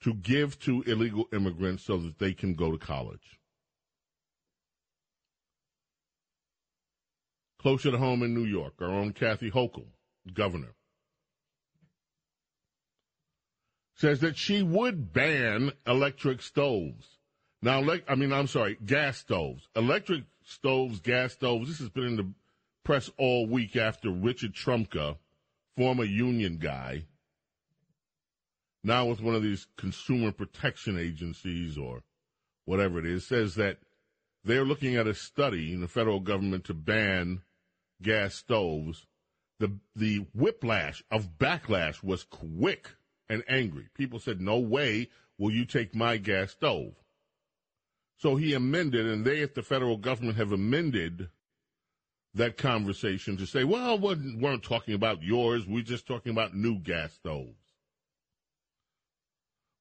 to 0.00 0.14
give 0.14 0.58
to 0.60 0.82
illegal 0.82 1.26
immigrants 1.32 1.84
so 1.84 1.96
that 1.98 2.18
they 2.18 2.32
can 2.32 2.54
go 2.54 2.72
to 2.72 2.78
college. 2.78 3.38
Closer 7.64 7.90
to 7.92 7.96
home 7.96 8.22
in 8.22 8.34
New 8.34 8.44
York, 8.44 8.74
our 8.82 8.90
own 8.90 9.14
Kathy 9.14 9.50
Hochul, 9.50 9.86
governor, 10.34 10.74
says 13.94 14.20
that 14.20 14.36
she 14.36 14.62
would 14.62 15.14
ban 15.14 15.72
electric 15.86 16.42
stoves. 16.42 17.16
Now, 17.62 17.82
I 18.06 18.16
mean, 18.16 18.34
I'm 18.34 18.48
sorry, 18.48 18.76
gas 18.84 19.16
stoves. 19.16 19.66
Electric 19.74 20.24
stoves, 20.44 21.00
gas 21.00 21.32
stoves, 21.32 21.70
this 21.70 21.78
has 21.78 21.88
been 21.88 22.04
in 22.04 22.16
the 22.16 22.30
press 22.84 23.10
all 23.16 23.46
week 23.46 23.76
after 23.76 24.10
Richard 24.10 24.52
Trumka, 24.52 25.16
former 25.74 26.04
union 26.04 26.58
guy, 26.58 27.06
now 28.82 29.06
with 29.06 29.22
one 29.22 29.34
of 29.34 29.42
these 29.42 29.68
consumer 29.78 30.32
protection 30.32 30.98
agencies 30.98 31.78
or 31.78 32.02
whatever 32.66 32.98
it 32.98 33.06
is, 33.06 33.26
says 33.26 33.54
that 33.54 33.78
they're 34.44 34.66
looking 34.66 34.96
at 34.96 35.06
a 35.06 35.14
study 35.14 35.72
in 35.72 35.80
the 35.80 35.88
federal 35.88 36.20
government 36.20 36.64
to 36.64 36.74
ban 36.74 37.40
gas 38.04 38.36
stoves. 38.36 39.06
The 39.58 39.78
the 39.96 40.26
whiplash 40.32 41.02
of 41.10 41.38
backlash 41.38 42.04
was 42.04 42.22
quick 42.22 42.90
and 43.28 43.42
angry. 43.48 43.88
People 43.94 44.20
said, 44.20 44.40
"No 44.40 44.58
way 44.58 45.08
will 45.38 45.50
you 45.50 45.64
take 45.64 45.94
my 45.94 46.16
gas 46.18 46.52
stove." 46.52 46.94
So 48.16 48.36
he 48.36 48.54
amended, 48.54 49.06
and 49.06 49.24
they 49.24 49.42
at 49.42 49.54
the 49.54 49.62
federal 49.62 49.96
government 49.96 50.36
have 50.36 50.52
amended 50.52 51.30
that 52.34 52.56
conversation 52.56 53.36
to 53.38 53.46
say, 53.46 53.64
"Well, 53.64 53.98
we 53.98 54.36
weren't 54.36 54.62
talking 54.62 54.94
about 54.94 55.22
yours. 55.22 55.66
We're 55.66 55.82
just 55.82 56.06
talking 56.06 56.30
about 56.30 56.54
new 56.54 56.78
gas 56.78 57.14
stoves." 57.14 57.74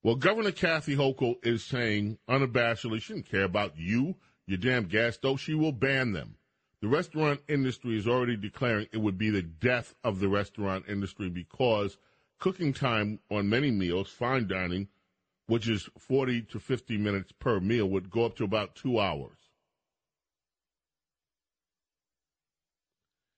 Well, 0.04 0.16
Governor 0.16 0.52
Kathy 0.52 0.96
Hochul 0.96 1.36
is 1.46 1.64
saying 1.64 2.20
unabashedly 2.28 3.02
she 3.02 3.14
doesn't 3.14 3.30
care 3.30 3.44
about 3.44 3.78
you, 3.78 4.18
your 4.46 4.58
damn 4.58 4.86
gas 4.86 5.16
stove. 5.16 5.40
She 5.40 5.54
will 5.54 5.72
ban 5.72 6.12
them. 6.12 6.36
The 6.84 6.90
restaurant 6.90 7.40
industry 7.48 7.98
is 7.98 8.10
already 8.10 8.36
declaring 8.36 8.88
it 8.92 8.98
would 8.98 9.18
be 9.18 9.30
the 9.30 9.42
death 9.42 9.96
of 10.04 10.20
the 10.20 10.28
restaurant 10.28 10.84
industry 10.90 11.30
because 11.30 11.98
cooking 12.40 12.74
time 12.74 13.20
on 13.32 13.48
many 13.48 13.72
meals, 13.72 14.10
fine 14.10 14.50
dining, 14.50 14.90
which 15.48 15.70
is 15.70 15.90
40 15.98 16.42
to 16.42 16.60
50 16.60 16.98
minutes 16.98 17.32
per 17.32 17.62
meal, 17.62 17.88
would 17.88 18.10
go 18.10 18.26
up 18.26 18.36
to 18.36 18.44
about 18.44 18.76
two 18.76 19.00
hours. 19.00 19.38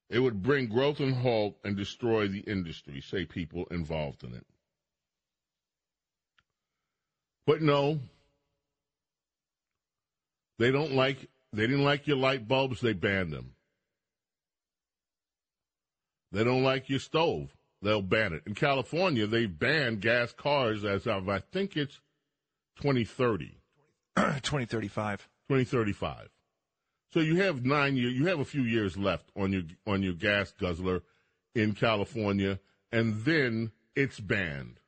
It 0.09 0.17
would 0.21 0.41
bring 0.41 0.65
growth 0.65 0.99
and 0.99 1.13
halt 1.13 1.59
and 1.63 1.77
destroy 1.77 2.27
the 2.27 2.39
industry, 2.39 2.99
say 2.99 3.25
people 3.25 3.67
involved 3.69 4.23
in 4.23 4.33
it. 4.33 4.47
But 7.45 7.61
no, 7.61 7.99
they 10.57 10.71
don't 10.71 10.93
like, 10.93 11.29
they 11.55 11.67
didn't 11.67 11.83
like 11.83 12.07
your 12.07 12.17
light 12.17 12.47
bulbs, 12.47 12.81
they 12.81 12.93
banned 12.93 13.31
them. 13.31 13.55
They 16.31 16.43
don't 16.43 16.63
like 16.63 16.89
your 16.89 16.99
stove, 16.99 17.55
they'll 17.81 18.01
ban 18.01 18.33
it. 18.33 18.43
In 18.45 18.55
California, 18.55 19.25
they 19.25 19.45
banned 19.45 20.01
gas 20.01 20.33
cars 20.33 20.83
as 20.83 21.07
of, 21.07 21.29
I 21.29 21.39
think 21.39 21.77
it's 21.77 22.01
2030. 22.81 23.57
2035. 24.15 25.29
2035. 25.47 26.29
So 27.13 27.21
you 27.21 27.37
have 27.37 27.63
nine 27.63 27.95
years, 27.95 28.13
you 28.13 28.25
have 28.27 28.39
a 28.39 28.45
few 28.45 28.63
years 28.63 28.97
left 28.97 29.29
on 29.37 29.53
your, 29.53 29.63
on 29.87 30.03
your 30.03 30.13
gas 30.13 30.51
guzzler 30.51 31.03
in 31.53 31.73
California, 31.73 32.59
and 32.91 33.23
then 33.23 33.71
it's 33.95 34.19
banned. 34.19 34.79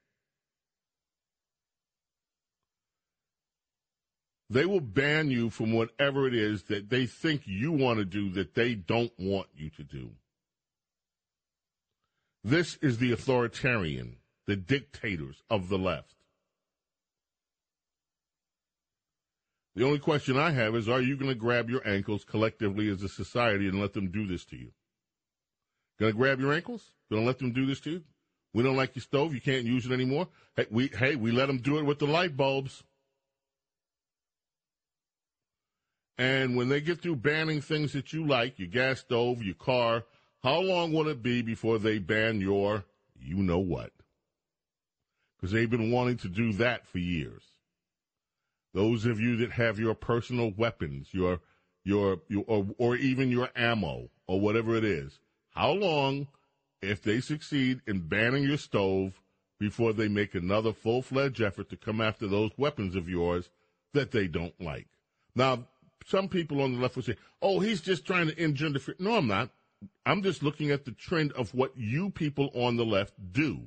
They 4.49 4.65
will 4.65 4.79
ban 4.79 5.29
you 5.29 5.49
from 5.49 5.73
whatever 5.73 6.27
it 6.27 6.33
is 6.33 6.63
that 6.63 6.89
they 6.89 7.05
think 7.05 7.41
you 7.45 7.71
want 7.71 7.99
to 7.99 8.05
do 8.05 8.29
that 8.31 8.55
they 8.55 8.75
don't 8.75 9.11
want 9.17 9.47
you 9.55 9.69
to 9.71 9.83
do. 9.83 10.11
This 12.43 12.77
is 12.77 12.97
the 12.97 13.11
authoritarian, 13.11 14.17
the 14.45 14.55
dictators 14.55 15.43
of 15.49 15.67
the 15.67 15.77
left. 15.77 16.15
The 19.75 19.83
only 19.83 19.99
question 19.99 20.37
I 20.37 20.51
have 20.51 20.75
is 20.75 20.87
are 20.87 21.01
you 21.01 21.17
going 21.17 21.29
to 21.29 21.35
grab 21.35 21.69
your 21.69 21.87
ankles 21.87 22.23
collectively 22.23 22.89
as 22.89 23.03
a 23.03 23.09
society 23.09 23.67
and 23.67 23.79
let 23.79 23.93
them 23.93 24.09
do 24.09 24.25
this 24.25 24.45
to 24.45 24.55
you? 24.55 24.71
Going 25.99 26.13
to 26.13 26.17
grab 26.17 26.39
your 26.39 26.53
ankles? 26.53 26.93
Going 27.11 27.23
to 27.23 27.27
let 27.27 27.39
them 27.39 27.51
do 27.51 27.65
this 27.65 27.79
to 27.81 27.91
you? 27.91 28.03
We 28.53 28.63
don't 28.63 28.77
like 28.77 28.95
your 28.95 29.03
stove. 29.03 29.35
You 29.35 29.41
can't 29.41 29.65
use 29.65 29.85
it 29.85 29.91
anymore. 29.91 30.29
Hey, 30.55 30.65
we 30.71 30.87
hey 30.87 31.15
we 31.15 31.31
let 31.31 31.45
them 31.45 31.59
do 31.59 31.77
it 31.77 31.85
with 31.85 31.99
the 31.99 32.07
light 32.07 32.35
bulbs. 32.35 32.83
And 36.17 36.55
when 36.55 36.69
they 36.69 36.81
get 36.81 37.01
through 37.01 37.17
banning 37.17 37.61
things 37.61 37.93
that 37.93 38.11
you 38.11 38.25
like, 38.25 38.57
your 38.57 38.67
gas 38.67 39.01
stove, 39.01 39.43
your 39.43 39.55
car, 39.55 40.03
how 40.43 40.59
long 40.59 40.91
will 40.91 41.07
it 41.07 41.21
be 41.21 41.41
before 41.41 41.77
they 41.77 41.99
ban 41.99 42.41
your 42.41 42.85
you 43.19 43.37
know 43.37 43.59
what? 43.59 43.91
Because 45.35 45.51
they've 45.51 45.69
been 45.69 45.91
wanting 45.91 46.17
to 46.17 46.29
do 46.29 46.53
that 46.53 46.87
for 46.87 46.99
years. 46.99 47.43
Those 48.73 49.05
of 49.05 49.19
you 49.19 49.37
that 49.37 49.51
have 49.51 49.79
your 49.79 49.95
personal 49.95 50.51
weapons, 50.55 51.09
your 51.11 51.39
your, 51.83 52.19
your 52.27 52.43
or, 52.47 52.67
or 52.77 52.95
even 52.95 53.31
your 53.31 53.49
ammo 53.55 54.09
or 54.27 54.39
whatever 54.39 54.75
it 54.75 54.83
is, 54.83 55.19
how 55.51 55.71
long, 55.71 56.27
if 56.81 57.01
they 57.01 57.21
succeed 57.21 57.81
in 57.87 58.07
banning 58.07 58.43
your 58.43 58.57
stove, 58.57 59.21
before 59.59 59.93
they 59.93 60.07
make 60.07 60.35
another 60.35 60.73
full 60.73 61.01
fledged 61.01 61.41
effort 61.41 61.69
to 61.69 61.77
come 61.77 61.99
after 61.99 62.27
those 62.27 62.51
weapons 62.57 62.95
of 62.95 63.09
yours 63.09 63.49
that 63.93 64.11
they 64.11 64.27
don't 64.27 64.59
like? 64.61 64.87
Now, 65.33 65.65
some 66.07 66.29
people 66.29 66.61
on 66.61 66.73
the 66.73 66.79
left 66.79 66.95
will 66.95 67.03
say, 67.03 67.17
oh, 67.41 67.59
he's 67.59 67.81
just 67.81 68.05
trying 68.05 68.27
to 68.27 68.43
engender 68.43 68.79
fear. 68.79 68.95
No, 68.99 69.15
I'm 69.17 69.27
not. 69.27 69.49
I'm 70.05 70.23
just 70.23 70.41
looking 70.41 70.71
at 70.71 70.85
the 70.85 70.91
trend 70.91 71.33
of 71.33 71.53
what 71.53 71.73
you 71.75 72.09
people 72.09 72.49
on 72.55 72.77
the 72.77 72.85
left 72.85 73.13
do. 73.31 73.61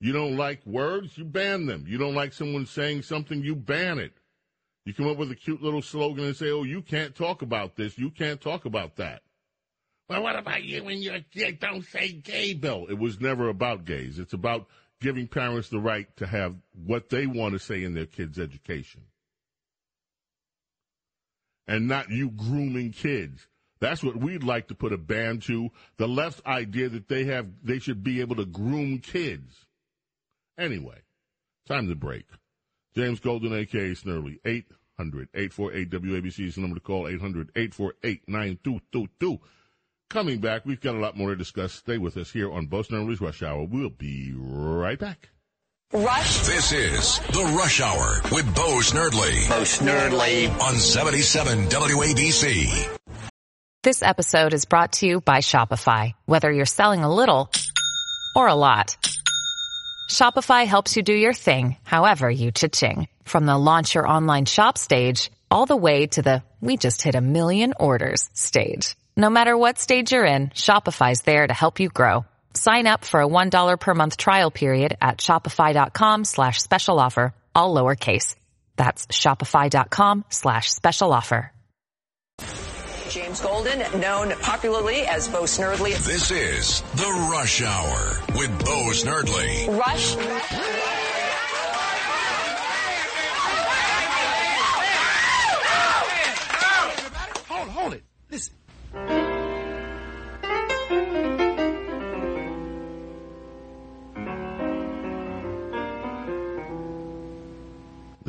You 0.00 0.12
don't 0.12 0.36
like 0.36 0.66
words, 0.66 1.16
you 1.16 1.24
ban 1.24 1.66
them. 1.66 1.86
You 1.88 1.96
don't 1.96 2.14
like 2.14 2.32
someone 2.32 2.66
saying 2.66 3.02
something, 3.02 3.42
you 3.42 3.54
ban 3.54 3.98
it. 3.98 4.12
You 4.84 4.92
come 4.92 5.08
up 5.08 5.16
with 5.16 5.30
a 5.30 5.36
cute 5.36 5.62
little 5.62 5.80
slogan 5.80 6.24
and 6.24 6.36
say, 6.36 6.50
oh, 6.50 6.64
you 6.64 6.82
can't 6.82 7.14
talk 7.14 7.40
about 7.40 7.76
this, 7.76 7.96
you 7.96 8.10
can't 8.10 8.40
talk 8.40 8.64
about 8.66 8.96
that. 8.96 9.22
Well, 10.08 10.22
what 10.22 10.36
about 10.36 10.62
you 10.62 10.86
and 10.88 11.02
your 11.02 11.20
kid? 11.32 11.58
Don't 11.60 11.84
say 11.84 12.12
gay, 12.12 12.54
Bill. 12.54 12.86
It 12.88 12.98
was 12.98 13.20
never 13.20 13.48
about 13.48 13.84
gays. 13.84 14.18
It's 14.18 14.34
about 14.34 14.66
giving 15.00 15.26
parents 15.26 15.68
the 15.68 15.80
right 15.80 16.14
to 16.16 16.26
have 16.26 16.54
what 16.84 17.08
they 17.08 17.26
want 17.26 17.54
to 17.54 17.58
say 17.58 17.82
in 17.82 17.94
their 17.94 18.06
kids' 18.06 18.38
education. 18.38 19.02
And 21.68 21.88
not 21.88 22.10
you 22.10 22.30
grooming 22.30 22.92
kids. 22.92 23.46
That's 23.80 24.02
what 24.02 24.16
we'd 24.16 24.42
like 24.42 24.68
to 24.68 24.74
put 24.74 24.92
a 24.92 24.98
ban 24.98 25.40
to. 25.40 25.70
The 25.98 26.08
left's 26.08 26.42
idea 26.46 26.88
that 26.88 27.08
they 27.08 27.24
have 27.24 27.46
they 27.62 27.78
should 27.78 28.02
be 28.02 28.20
able 28.20 28.36
to 28.36 28.46
groom 28.46 28.98
kids. 28.98 29.66
Anyway, 30.58 31.02
time 31.68 31.88
to 31.88 31.94
break. 31.94 32.26
James 32.94 33.20
Golden, 33.20 33.52
aka 33.52 33.90
Snerdley, 33.90 34.38
800 34.44 35.28
848 35.34 35.90
WABC 35.90 36.46
is 36.46 36.54
the 36.54 36.62
number 36.62 36.76
to 36.76 36.80
call, 36.80 37.08
800 37.08 37.50
848 37.54 38.22
9222. 38.26 39.38
Coming 40.08 40.38
back, 40.38 40.64
we've 40.64 40.80
got 40.80 40.94
a 40.94 41.00
lot 41.00 41.16
more 41.16 41.30
to 41.30 41.36
discuss. 41.36 41.72
Stay 41.74 41.98
with 41.98 42.16
us 42.16 42.30
here 42.30 42.50
on 42.50 42.66
Bo 42.66 42.82
Snerdley's 42.82 43.20
Rush 43.20 43.42
Hour. 43.42 43.64
We'll 43.64 43.90
be 43.90 44.32
right 44.36 44.98
back. 44.98 45.30
Rush. 45.92 46.40
This 46.40 46.72
is 46.72 47.20
The 47.30 47.54
Rush 47.56 47.80
Hour 47.80 48.20
with 48.32 48.44
Bo 48.56 48.80
Snerdley 48.80 49.48
Bo 49.48 49.62
Snerdley. 49.62 50.50
on 50.60 50.74
77 50.74 51.68
WABC. 51.68 52.98
This 53.84 54.02
episode 54.02 54.52
is 54.52 54.64
brought 54.64 54.94
to 54.94 55.06
you 55.06 55.20
by 55.20 55.38
Shopify. 55.38 56.14
Whether 56.24 56.50
you're 56.50 56.66
selling 56.66 57.04
a 57.04 57.14
little 57.14 57.52
or 58.34 58.48
a 58.48 58.54
lot, 58.56 58.96
Shopify 60.10 60.66
helps 60.66 60.96
you 60.96 61.04
do 61.04 61.12
your 61.12 61.32
thing, 61.32 61.76
however 61.84 62.28
you 62.28 62.50
cha-ching. 62.50 63.06
From 63.22 63.46
the 63.46 63.56
launch 63.56 63.94
your 63.94 64.08
online 64.08 64.46
shop 64.46 64.76
stage, 64.78 65.30
all 65.52 65.66
the 65.66 65.76
way 65.76 66.08
to 66.08 66.20
the 66.20 66.42
we 66.60 66.76
just 66.76 67.00
hit 67.00 67.14
a 67.14 67.20
million 67.20 67.74
orders 67.78 68.28
stage. 68.34 68.96
No 69.16 69.30
matter 69.30 69.56
what 69.56 69.78
stage 69.78 70.10
you're 70.10 70.26
in, 70.26 70.48
Shopify's 70.48 71.22
there 71.22 71.46
to 71.46 71.54
help 71.54 71.78
you 71.78 71.90
grow. 71.90 72.24
Sign 72.56 72.86
up 72.86 73.04
for 73.04 73.20
a 73.20 73.28
$1 73.28 73.78
per 73.78 73.94
month 73.94 74.16
trial 74.16 74.50
period 74.50 74.96
at 75.00 75.18
shopify.com 75.18 76.24
slash 76.24 76.60
special 76.62 76.98
offer, 76.98 77.34
all 77.54 77.74
lowercase. 77.74 78.34
That's 78.76 79.06
shopify.com 79.06 80.24
slash 80.30 80.72
special 80.72 81.12
offer. 81.12 81.52
James 83.08 83.40
Golden, 83.40 84.00
known 84.00 84.30
popularly 84.42 85.06
as 85.06 85.28
Bo 85.28 85.42
Snerdley. 85.42 85.96
This 86.04 86.30
is 86.30 86.82
The 86.96 87.28
Rush 87.32 87.62
Hour 87.62 88.20
with 88.36 88.58
Bo 88.64 88.90
Snerdley. 88.92 89.78
Rush. 89.78 90.95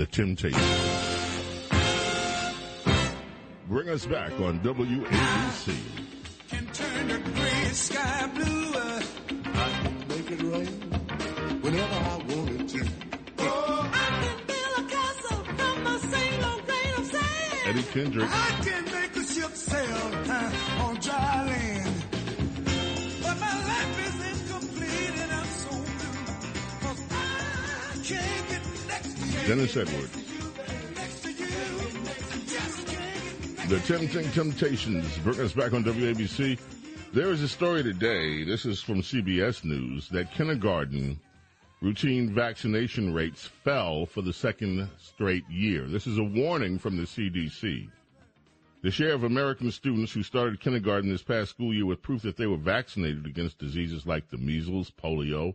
The 0.10 0.24
Temptation. 0.24 0.60
Bring 3.68 3.90
us 3.90 4.06
back 4.06 4.32
on 4.40 4.60
WABC. 4.62 5.76
can 6.50 6.66
turn 6.68 7.08
the 7.08 7.20
gray 7.20 7.64
sky 7.72 8.30
blue. 8.34 8.74
Uh, 8.74 9.02
I 9.54 9.70
can 9.84 10.08
make 10.08 10.32
it 10.32 10.42
rain 10.44 10.68
whenever 11.62 11.96
I 11.96 12.18
wanted 12.18 12.70
to. 12.70 12.88
Oh, 13.40 13.92
I 13.94 14.24
can 14.24 14.38
build 14.48 14.78
a 14.78 14.90
castle 14.90 15.44
from 15.44 15.84
my 15.84 15.98
single 16.00 16.60
grain 16.62 16.94
of 16.98 17.06
sand. 17.06 17.62
Eddie 17.66 17.84
Kendrick. 17.84 18.30
I 18.32 18.62
can 18.64 18.86
make 18.86 19.07
Dennis 29.48 29.78
Edwards. 29.78 30.14
The 33.70 33.80
Tempting 33.88 34.30
Temptations 34.32 35.18
bring 35.20 35.40
us 35.40 35.54
back 35.54 35.72
on 35.72 35.86
WABC. 35.86 36.60
There 37.14 37.30
is 37.30 37.42
a 37.42 37.48
story 37.48 37.82
today, 37.82 38.44
this 38.44 38.66
is 38.66 38.82
from 38.82 39.02
CBS 39.02 39.64
News, 39.64 40.10
that 40.10 40.34
kindergarten 40.34 41.18
routine 41.82 42.36
vaccination 42.36 43.14
rates 43.14 43.46
fell 43.46 44.06
for 44.06 44.22
the 44.22 44.34
second 44.34 44.90
straight 44.98 45.50
year. 45.50 45.88
This 45.88 46.08
is 46.08 46.18
a 46.18 46.24
warning 46.26 46.78
from 46.78 46.98
the 46.98 47.04
CDC. 47.04 47.90
The 48.82 48.92
share 48.92 49.14
of 49.14 49.24
American 49.24 49.72
students 49.72 50.12
who 50.12 50.24
started 50.24 50.60
kindergarten 50.60 51.10
this 51.10 51.24
past 51.24 51.52
school 51.52 51.74
year 51.74 51.86
with 51.86 52.02
proof 52.02 52.22
that 52.24 52.36
they 52.36 52.48
were 52.48 52.58
vaccinated 52.58 53.26
against 53.26 53.60
diseases 53.60 54.06
like 54.06 54.30
the 54.30 54.38
measles, 54.38 54.92
polio, 55.02 55.54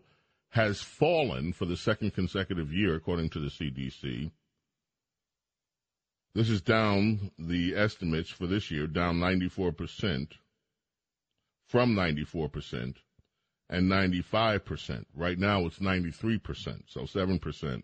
has 0.53 0.83
fallen 0.83 1.53
for 1.53 1.65
the 1.65 1.77
second 1.77 2.13
consecutive 2.13 2.73
year, 2.73 2.95
according 2.95 3.31
to 3.31 3.41
the 3.41 3.49
CDC. 3.49 4.31
This 6.35 6.51
is 6.51 6.61
down 6.61 7.31
the 7.39 7.75
estimates 7.75 8.29
for 8.29 8.47
this 8.47 8.71
year, 8.71 8.87
down 8.87 9.19
94% 9.19 10.29
from 11.69 11.95
94% 11.95 12.97
and 13.71 13.91
95%. 13.91 15.07
Right 15.15 15.39
now 15.39 15.65
it's 15.65 15.79
93%, 15.79 16.83
so 16.87 17.01
7% 17.01 17.83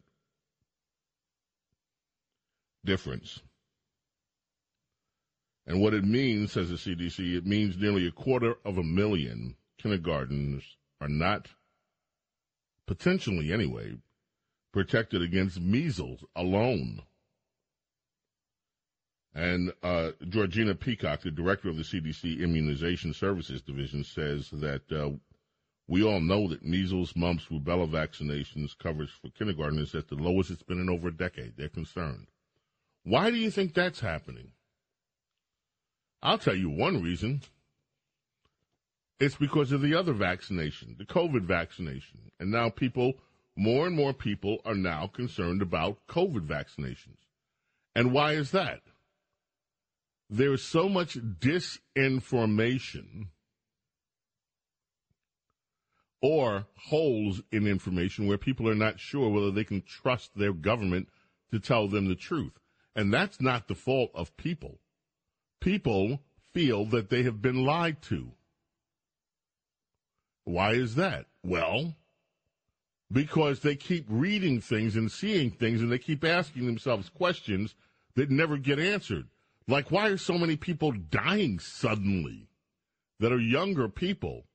difference. 2.85 3.41
And 5.67 5.81
what 5.81 5.95
it 5.95 6.05
means, 6.05 6.53
says 6.53 6.69
the 6.69 6.77
CDC, 6.77 7.35
it 7.37 7.47
means 7.47 7.79
nearly 7.79 8.07
a 8.07 8.11
quarter 8.11 8.57
of 8.65 8.77
a 8.77 8.83
million 8.83 9.57
kindergartens 9.79 10.63
are 11.01 11.09
not, 11.09 11.49
potentially 12.89 13.53
anyway, 13.53 13.95
protected 14.73 15.23
against 15.23 15.61
measles 15.61 16.25
alone. 16.35 17.03
And 19.35 19.73
uh, 19.85 20.13
Georgina 20.29 20.75
Peacock, 20.75 21.23
the 21.23 21.31
director 21.31 21.69
of 21.69 21.77
the 21.77 21.85
CDC 21.85 22.41
Immunization 22.41 23.15
Services 23.15 23.63
Division, 23.63 24.03
says 24.03 24.49
that 24.51 24.91
uh, 24.91 25.11
we 25.87 26.03
all 26.03 26.21
know 26.21 26.49
that 26.49 26.65
measles, 26.65 27.15
mumps, 27.15 27.45
rubella 27.45 27.89
vaccinations 27.89 28.77
coverage 28.77 29.11
for 29.11 29.29
kindergarten 29.29 29.79
is 29.79 29.95
at 29.95 30.09
the 30.09 30.17
lowest 30.17 30.51
it's 30.51 30.63
been 30.63 30.81
in 30.81 30.91
over 30.91 31.09
a 31.09 31.17
decade. 31.17 31.55
They're 31.57 31.69
concerned. 31.69 32.27
Why 33.05 33.31
do 33.31 33.37
you 33.37 33.51
think 33.51 33.75
that's 33.75 34.01
happening? 34.01 34.53
I'll 36.23 36.39
tell 36.39 36.57
you 36.57 36.69
one 36.69 37.03
reason. 37.03 37.43
It's 39.21 39.35
because 39.35 39.73
of 39.73 39.83
the 39.83 39.95
other 39.95 40.13
vaccination, 40.13 40.95
the 40.99 41.05
COVID 41.05 41.43
vaccination. 41.43 42.31
And 42.39 42.53
now 42.53 42.71
people, 42.71 43.15
more 43.57 43.87
and 43.87 43.97
more 43.97 44.13
people 44.13 44.59
are 44.65 44.77
now 44.77 45.09
concerned 45.09 45.61
about 45.61 45.99
COVID 46.09 46.47
vaccinations. 46.47 47.19
And 47.97 48.13
why 48.13 48.33
is 48.33 48.53
that? 48.53 48.81
There's 50.31 50.63
so 50.63 50.89
much 50.89 51.17
disinformation 51.17 53.29
or 56.21 56.67
holes 56.77 57.41
in 57.51 57.67
information 57.67 58.27
where 58.27 58.39
people 58.39 58.69
are 58.69 58.75
not 58.75 59.01
sure 59.01 59.31
whether 59.31 59.51
they 59.51 59.65
can 59.65 59.83
trust 59.83 60.37
their 60.37 60.53
government 60.53 61.09
to 61.51 61.59
tell 61.59 61.89
them 61.89 62.09
the 62.09 62.15
truth. 62.15 62.53
And 62.95 63.13
that's 63.13 63.41
not 63.41 63.69
the 63.69 63.75
fault 63.75 64.11
of 64.15 64.37
people. 64.37 64.79
People 65.61 66.21
feel 66.53 66.85
that 66.87 67.11
they 67.11 67.23
have 67.23 67.41
been 67.41 67.65
lied 67.65 68.03
to. 68.03 68.33
Why 70.49 70.73
is 70.73 70.95
that? 70.95 71.27
Well, 71.45 71.95
because 73.13 73.61
they 73.61 73.77
keep 73.77 74.07
reading 74.09 74.63
things 74.63 74.97
and 74.97 75.13
seeing 75.13 75.51
things 75.51 75.83
and 75.83 75.93
they 75.93 75.99
keep 75.99 76.25
asking 76.25 76.65
themselves 76.65 77.11
questions 77.11 77.75
that 78.15 78.31
never 78.31 78.57
get 78.57 78.79
answered. 78.79 79.27
Like, 79.67 79.91
why 79.91 80.09
are 80.09 80.17
so 80.17 80.39
many 80.39 80.57
people 80.57 80.93
dying 80.93 81.59
suddenly 81.59 82.49
that 83.21 83.31
are 83.31 83.39
younger 83.39 83.91
people? 83.91 84.47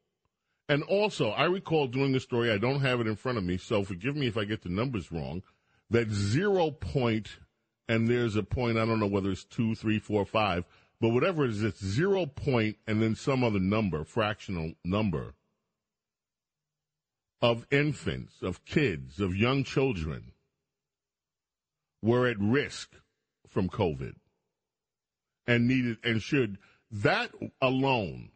And 0.68 0.82
also, 0.82 1.30
I 1.30 1.46
recall 1.46 1.86
doing 1.86 2.16
a 2.16 2.20
story, 2.20 2.50
I 2.50 2.58
don't 2.58 2.82
have 2.82 3.00
it 3.00 3.06
in 3.06 3.16
front 3.16 3.38
of 3.38 3.44
me, 3.44 3.58
so 3.58 3.84
forgive 3.84 4.16
me 4.16 4.26
if 4.26 4.36
I 4.36 4.46
get 4.46 4.64
the 4.64 4.70
numbers 4.70 5.12
wrong, 5.12 5.44
that 5.92 6.10
zero 6.10 6.72
point, 6.72 7.38
and 7.88 8.08
there's 8.08 8.36
a 8.36 8.42
point, 8.42 8.80
I 8.80 8.86
don't 8.86 9.00
know 9.00 9.06
whether 9.06 9.30
it's 9.30 9.44
two, 9.44 9.76
three, 9.76 10.00
four, 10.00 10.26
five, 10.26 10.66
but 11.00 11.10
whatever 11.10 11.46
it 11.46 11.52
is, 11.52 11.62
it's 11.62 11.86
zero 11.86 12.26
point 12.26 12.78
and 12.88 13.00
then 13.00 13.16
some 13.16 13.44
other 13.44 13.60
number, 13.60 14.04
fractional 14.04 14.72
number 14.84 15.36
of 17.44 17.68
infants, 17.70 18.42
of 18.42 18.64
kids, 18.64 19.20
of 19.20 19.36
young 19.36 19.66
children 19.66 20.32
were 22.02 22.26
at 22.26 22.40
risk 22.40 22.96
from 23.50 23.68
COVID 23.68 24.16
and 25.46 25.68
needed 25.68 25.98
and 26.06 26.22
should. 26.22 26.58
That 26.90 27.32
alone, 27.62 28.30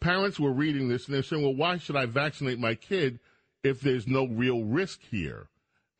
parents 0.00 0.40
were 0.40 0.50
reading 0.50 0.88
this 0.88 1.06
and 1.06 1.14
they're 1.14 1.22
saying, 1.22 1.42
well, 1.42 1.54
why 1.54 1.78
should 1.78 1.94
I 1.94 2.06
vaccinate 2.06 2.58
my 2.58 2.74
kid 2.74 3.20
if 3.62 3.80
there's 3.80 4.08
no 4.08 4.26
real 4.26 4.64
risk 4.64 5.00
here? 5.08 5.46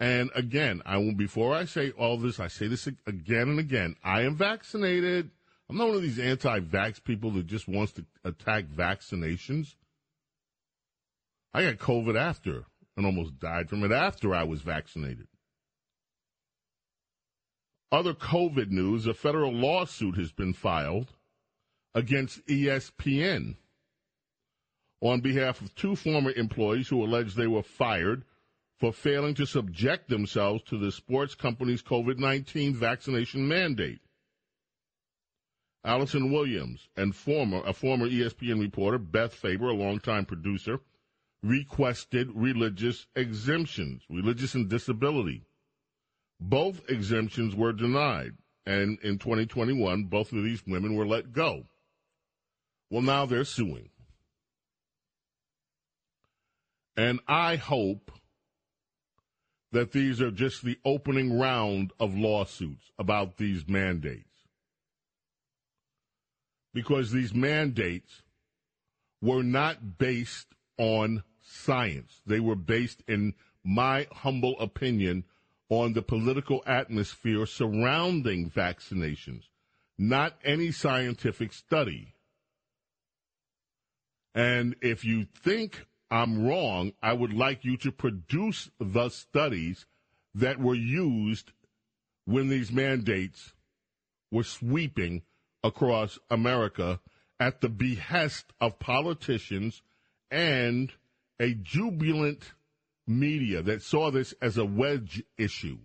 And 0.00 0.30
again, 0.34 0.82
I 0.84 0.96
will, 0.96 1.14
before 1.14 1.54
I 1.54 1.66
say 1.66 1.92
all 1.92 2.16
this, 2.16 2.40
I 2.40 2.48
say 2.48 2.66
this 2.66 2.88
again 2.88 3.48
and 3.48 3.60
again. 3.60 3.94
I 4.02 4.22
am 4.22 4.34
vaccinated. 4.34 5.30
I'm 5.68 5.76
not 5.76 5.86
one 5.86 5.96
of 5.96 6.02
these 6.02 6.18
anti-vax 6.18 7.04
people 7.04 7.30
that 7.32 7.46
just 7.46 7.68
wants 7.68 7.92
to 7.92 8.04
attack 8.24 8.64
vaccinations. 8.64 9.76
I 11.52 11.64
got 11.64 11.78
COVID 11.78 12.16
after 12.16 12.64
and 12.96 13.06
almost 13.06 13.38
died 13.38 13.68
from 13.68 13.82
it 13.84 13.92
after 13.92 14.34
I 14.34 14.44
was 14.44 14.62
vaccinated. 14.62 15.26
Other 17.92 18.14
COVID 18.14 18.70
news 18.70 19.06
a 19.06 19.14
federal 19.14 19.52
lawsuit 19.52 20.16
has 20.16 20.30
been 20.30 20.52
filed 20.52 21.12
against 21.92 22.46
ESPN 22.46 23.56
on 25.00 25.20
behalf 25.20 25.60
of 25.60 25.74
two 25.74 25.96
former 25.96 26.30
employees 26.30 26.88
who 26.88 27.02
allege 27.02 27.34
they 27.34 27.48
were 27.48 27.62
fired 27.62 28.24
for 28.78 28.92
failing 28.92 29.34
to 29.34 29.46
subject 29.46 30.08
themselves 30.08 30.62
to 30.64 30.78
the 30.78 30.92
sports 30.92 31.34
company's 31.34 31.82
COVID 31.82 32.18
19 32.18 32.74
vaccination 32.74 33.48
mandate. 33.48 34.00
Allison 35.84 36.30
Williams 36.30 36.88
and 36.96 37.16
former 37.16 37.62
a 37.64 37.72
former 37.72 38.08
ESPN 38.08 38.60
reporter, 38.60 38.98
Beth 38.98 39.34
Faber, 39.34 39.68
a 39.68 39.74
longtime 39.74 40.26
producer, 40.26 40.80
requested 41.42 42.30
religious 42.34 43.06
exemptions, 43.16 44.02
religious 44.10 44.54
and 44.54 44.68
disability. 44.68 45.42
Both 46.38 46.88
exemptions 46.88 47.54
were 47.54 47.72
denied, 47.72 48.32
and 48.66 48.98
in 49.02 49.18
2021, 49.18 50.04
both 50.04 50.32
of 50.32 50.42
these 50.42 50.62
women 50.66 50.94
were 50.94 51.06
let 51.06 51.32
go. 51.32 51.64
Well, 52.90 53.02
now 53.02 53.26
they're 53.26 53.44
suing. 53.44 53.90
And 56.96 57.20
I 57.26 57.56
hope 57.56 58.10
that 59.72 59.92
these 59.92 60.20
are 60.20 60.30
just 60.30 60.62
the 60.62 60.78
opening 60.84 61.38
round 61.38 61.92
of 62.00 62.16
lawsuits 62.16 62.90
about 62.98 63.36
these 63.36 63.68
mandates. 63.68 64.24
Because 66.74 67.12
these 67.12 67.32
mandates 67.32 68.22
were 69.22 69.42
not 69.42 69.98
based 69.98 70.46
on 70.78 71.22
science. 71.50 72.22
They 72.26 72.40
were 72.40 72.56
based, 72.56 73.02
in 73.08 73.34
my 73.64 74.06
humble 74.12 74.58
opinion, 74.60 75.24
on 75.68 75.92
the 75.92 76.02
political 76.02 76.62
atmosphere 76.66 77.46
surrounding 77.46 78.50
vaccinations, 78.50 79.44
not 79.98 80.36
any 80.44 80.72
scientific 80.72 81.52
study. 81.52 82.14
And 84.34 84.76
if 84.80 85.04
you 85.04 85.26
think 85.42 85.86
I'm 86.10 86.46
wrong, 86.46 86.92
I 87.02 87.12
would 87.12 87.32
like 87.32 87.64
you 87.64 87.76
to 87.78 87.92
produce 87.92 88.70
the 88.78 89.08
studies 89.08 89.86
that 90.34 90.58
were 90.58 90.74
used 90.74 91.52
when 92.24 92.48
these 92.48 92.72
mandates 92.72 93.54
were 94.30 94.44
sweeping 94.44 95.22
across 95.62 96.18
America 96.30 97.00
at 97.38 97.60
the 97.60 97.68
behest 97.68 98.52
of 98.60 98.78
politicians 98.78 99.82
and 100.30 100.92
a 101.40 101.54
jubilant 101.54 102.52
media 103.06 103.62
that 103.62 103.82
saw 103.82 104.10
this 104.10 104.34
as 104.40 104.58
a 104.58 104.64
wedge 104.64 105.24
issue 105.36 105.78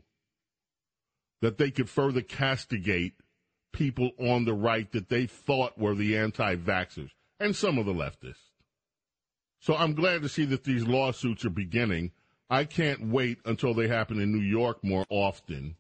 that 1.42 1.58
they 1.58 1.72
could 1.72 1.90
further 1.90 2.22
castigate 2.22 3.14
people 3.72 4.12
on 4.20 4.46
the 4.46 4.54
right 4.54 4.92
that 4.92 5.10
they 5.10 5.26
thought 5.26 5.78
were 5.78 5.96
the 5.96 6.18
anti 6.18 6.56
vaxxers 6.56 7.10
and 7.40 7.56
some 7.56 7.78
of 7.78 7.86
the 7.86 7.94
leftists. 7.94 8.52
So 9.60 9.76
I'm 9.76 9.96
glad 9.96 10.22
to 10.22 10.30
see 10.30 10.46
that 10.46 10.64
these 10.64 10.86
lawsuits 10.86 11.46
are 11.46 11.50
beginning. 11.50 12.12
I 12.50 12.66
can't 12.66 13.08
wait 13.08 13.40
until 13.46 13.74
they 13.74 13.88
happen 13.88 14.20
in 14.20 14.32
New 14.32 14.46
York 14.46 14.84
more 14.84 15.06
often 15.10 15.76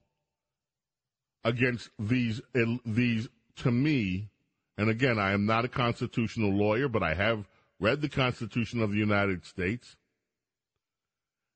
against 1.43 1.89
these 1.99 2.41
these 2.85 3.27
to 3.57 3.71
me 3.71 4.29
and 4.77 4.89
again 4.89 5.19
I 5.19 5.31
am 5.31 5.45
not 5.45 5.63
a 5.63 5.69
constitutional 5.69 6.51
lawyer 6.51 6.89
but 6.89 7.03
I 7.03 7.13
have 7.13 7.47
read 7.85 8.01
the 8.01 8.09
Constitution 8.09 8.81
of 8.81 8.91
the 8.91 8.97
United 8.97 9.45
States 9.45 9.95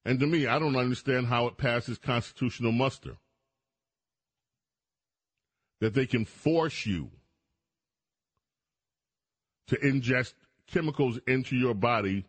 and 0.06 0.20
to 0.20 0.28
me 0.28 0.46
I 0.46 0.60
don't 0.60 0.76
understand 0.76 1.26
how 1.26 1.48
it 1.48 1.58
passes 1.58 1.98
constitutional 1.98 2.72
muster 2.72 3.18
that 5.82 5.96
they 5.96 6.06
can 6.06 6.26
force 6.26 6.86
you 6.86 7.10
to 9.70 9.76
ingest 9.78 10.36
chemicals 10.68 11.20
into 11.26 11.56
your 11.56 11.74
body 11.74 12.26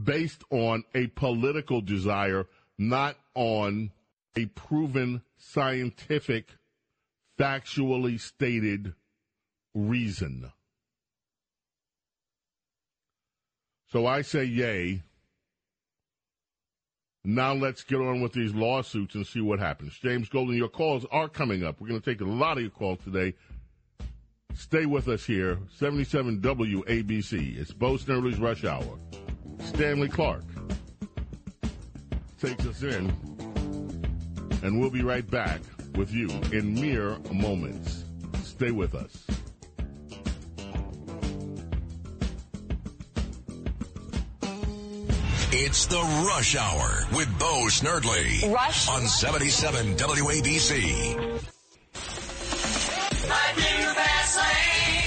based 0.00 0.44
on 0.50 0.84
a 0.94 1.08
political 1.08 1.80
desire, 1.80 2.46
not 2.78 3.16
on 3.34 3.90
a 4.36 4.46
proven 4.46 5.22
scientific, 5.36 6.48
factually 7.38 8.20
stated 8.20 8.94
reason. 9.74 10.52
So 13.92 14.06
I 14.06 14.22
say 14.22 14.44
yay. 14.44 15.02
Now 17.24 17.52
let's 17.52 17.84
get 17.84 18.00
on 18.00 18.22
with 18.22 18.32
these 18.32 18.54
lawsuits 18.54 19.14
and 19.14 19.26
see 19.26 19.42
what 19.42 19.58
happens. 19.58 19.98
James 19.98 20.30
Golden, 20.30 20.56
your 20.56 20.70
calls 20.70 21.04
are 21.12 21.28
coming 21.28 21.62
up. 21.62 21.78
We're 21.78 21.88
going 21.88 22.00
to 22.00 22.10
take 22.10 22.22
a 22.22 22.24
lot 22.24 22.56
of 22.56 22.62
your 22.62 22.70
calls 22.70 23.00
today. 23.04 23.34
Stay 24.54 24.86
with 24.86 25.08
us 25.08 25.26
here. 25.26 25.58
77 25.76 26.40
WABC. 26.40 27.58
It's 27.58 27.72
Bo 27.72 27.98
Snerdley's 27.98 28.40
Rush 28.40 28.64
Hour. 28.64 28.98
Stanley 29.60 30.08
Clarke 30.08 30.42
takes 32.40 32.66
us 32.66 32.82
in, 32.82 33.14
and 34.62 34.80
we'll 34.80 34.90
be 34.90 35.02
right 35.02 35.30
back 35.30 35.60
with 35.96 36.10
you 36.12 36.30
in 36.50 36.74
mere 36.74 37.18
moments. 37.30 38.04
Stay 38.42 38.70
with 38.70 38.94
us. 38.94 39.26
It's 45.54 45.84
the 45.84 46.00
Rush 46.26 46.56
Hour 46.56 47.04
with 47.14 47.28
Bo 47.38 47.66
Snerdley. 47.66 48.50
Rush. 48.54 48.88
On 48.88 49.06
77 49.06 49.96
WABC. 49.96 50.80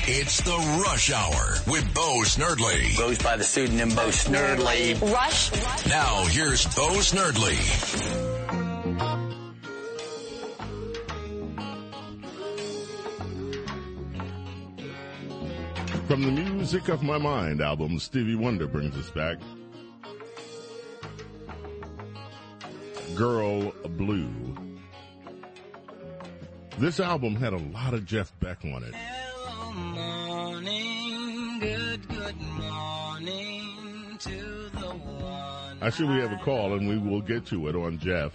It's 0.08 0.42
the 0.42 0.84
Rush 0.86 1.12
Hour 1.12 1.56
with 1.66 1.92
Bo 1.96 2.22
Snerdley. 2.22 2.96
Goes 2.96 3.18
by 3.18 3.38
the 3.38 3.44
pseudonym 3.44 3.90
Bo 3.90 4.10
Snerdley. 4.10 5.02
Rush. 5.12 5.52
Now 5.88 6.24
here's 6.26 6.64
Bo 6.76 6.90
Snerdley. 7.00 7.58
From 16.08 16.22
the 16.22 16.32
Music 16.32 16.88
of 16.90 17.02
My 17.02 17.18
Mind 17.18 17.62
album, 17.62 17.98
Stevie 17.98 18.36
Wonder 18.36 18.68
brings 18.68 18.96
us 18.96 19.10
back. 19.10 19.38
Girl 23.16 23.72
Blue. 23.92 24.56
This 26.78 27.00
album 27.00 27.36
had 27.36 27.54
a 27.54 27.58
lot 27.58 27.94
of 27.94 28.06
Jeff 28.06 28.38
Beck 28.42 28.66
on 28.66 28.84
it. 28.84 28.94
Hello, 28.94 29.72
morning, 29.72 31.60
good, 31.60 32.08
good 32.10 32.42
morning 32.42 34.18
to 34.20 34.70
the 34.74 34.90
one. 34.90 35.78
I 35.82 35.90
see 35.90 36.04
we 36.04 36.20
have 36.20 36.34
a 36.34 36.38
call, 36.44 36.74
and 36.74 36.90
we 36.90 36.98
will 36.98 37.22
get 37.22 37.46
to 37.48 37.70
it 37.70 37.76
on 37.76 38.00
Jeff. 38.00 38.34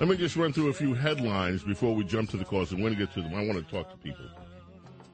Let 0.00 0.08
me 0.08 0.16
just 0.16 0.36
run 0.36 0.52
through 0.52 0.68
a 0.68 0.74
few 0.74 0.92
headlines 0.92 1.62
before 1.62 1.94
we 1.94 2.04
jump 2.04 2.30
to 2.30 2.36
the 2.36 2.44
calls. 2.44 2.72
And 2.72 2.82
when 2.82 2.92
we 2.92 2.96
get 2.96 3.14
to 3.14 3.22
them, 3.22 3.34
I 3.34 3.46
want 3.46 3.64
to 3.64 3.72
talk 3.72 3.90
to 3.90 3.96
people. 3.98 4.26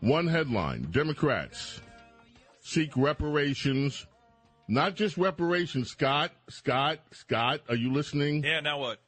One 0.01 0.27
headline 0.27 0.89
Democrats 0.91 1.81
seek 2.61 2.97
reparations, 2.97 4.07
not 4.69 4.95
just 4.95 5.17
reparations. 5.17 5.91
Scott, 5.91 6.33
Scott, 6.49 7.01
Scott, 7.13 7.61
are 7.69 7.75
you 7.75 7.93
listening? 7.93 8.45
Yeah, 8.45 8.61
now 8.61 8.79
what? 8.79 9.01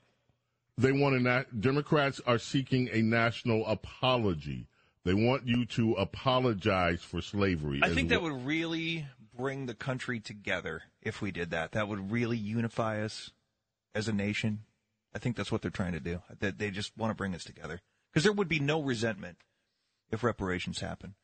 They 0.77 0.93
want 0.93 1.15
a 1.17 1.21
na- 1.21 1.45
Democrats 1.59 2.21
are 2.27 2.39
seeking 2.39 2.89
a 2.93 3.01
national 3.01 3.67
apology. 3.67 4.69
They 5.05 5.15
want 5.15 5.47
you 5.47 5.67
to 5.67 5.93
apologize 5.95 7.03
for 7.03 7.21
slavery. 7.21 7.81
I 7.83 7.91
think 7.91 8.09
that 8.09 8.23
well. 8.23 8.33
would 8.33 8.47
really 8.47 9.07
bring 9.37 9.67
the 9.67 9.75
country 9.75 10.19
together 10.19 10.83
if 11.03 11.21
we 11.21 11.31
did 11.31 11.51
that. 11.51 11.73
That 11.73 11.89
would 11.89 12.11
really 12.11 12.39
unify 12.39 13.03
us 13.03 13.31
as 13.95 14.09
a 14.09 14.13
nation. 14.13 14.61
I 15.15 15.19
think 15.19 15.37
that's 15.37 15.53
what 15.53 15.63
they're 15.63 15.71
trying 15.71 15.93
to 15.93 16.01
do. 16.01 16.23
That 16.41 16.59
they 16.59 16.71
just 16.71 16.97
want 16.97 17.11
to 17.11 17.15
bring 17.15 17.35
us 17.35 17.45
together 17.45 17.81
because 18.13 18.25
there 18.25 18.33
would 18.33 18.49
be 18.49 18.59
no 18.59 18.83
resentment 18.83 19.39
if 20.11 20.25
reparations 20.25 20.81
happen. 20.81 21.15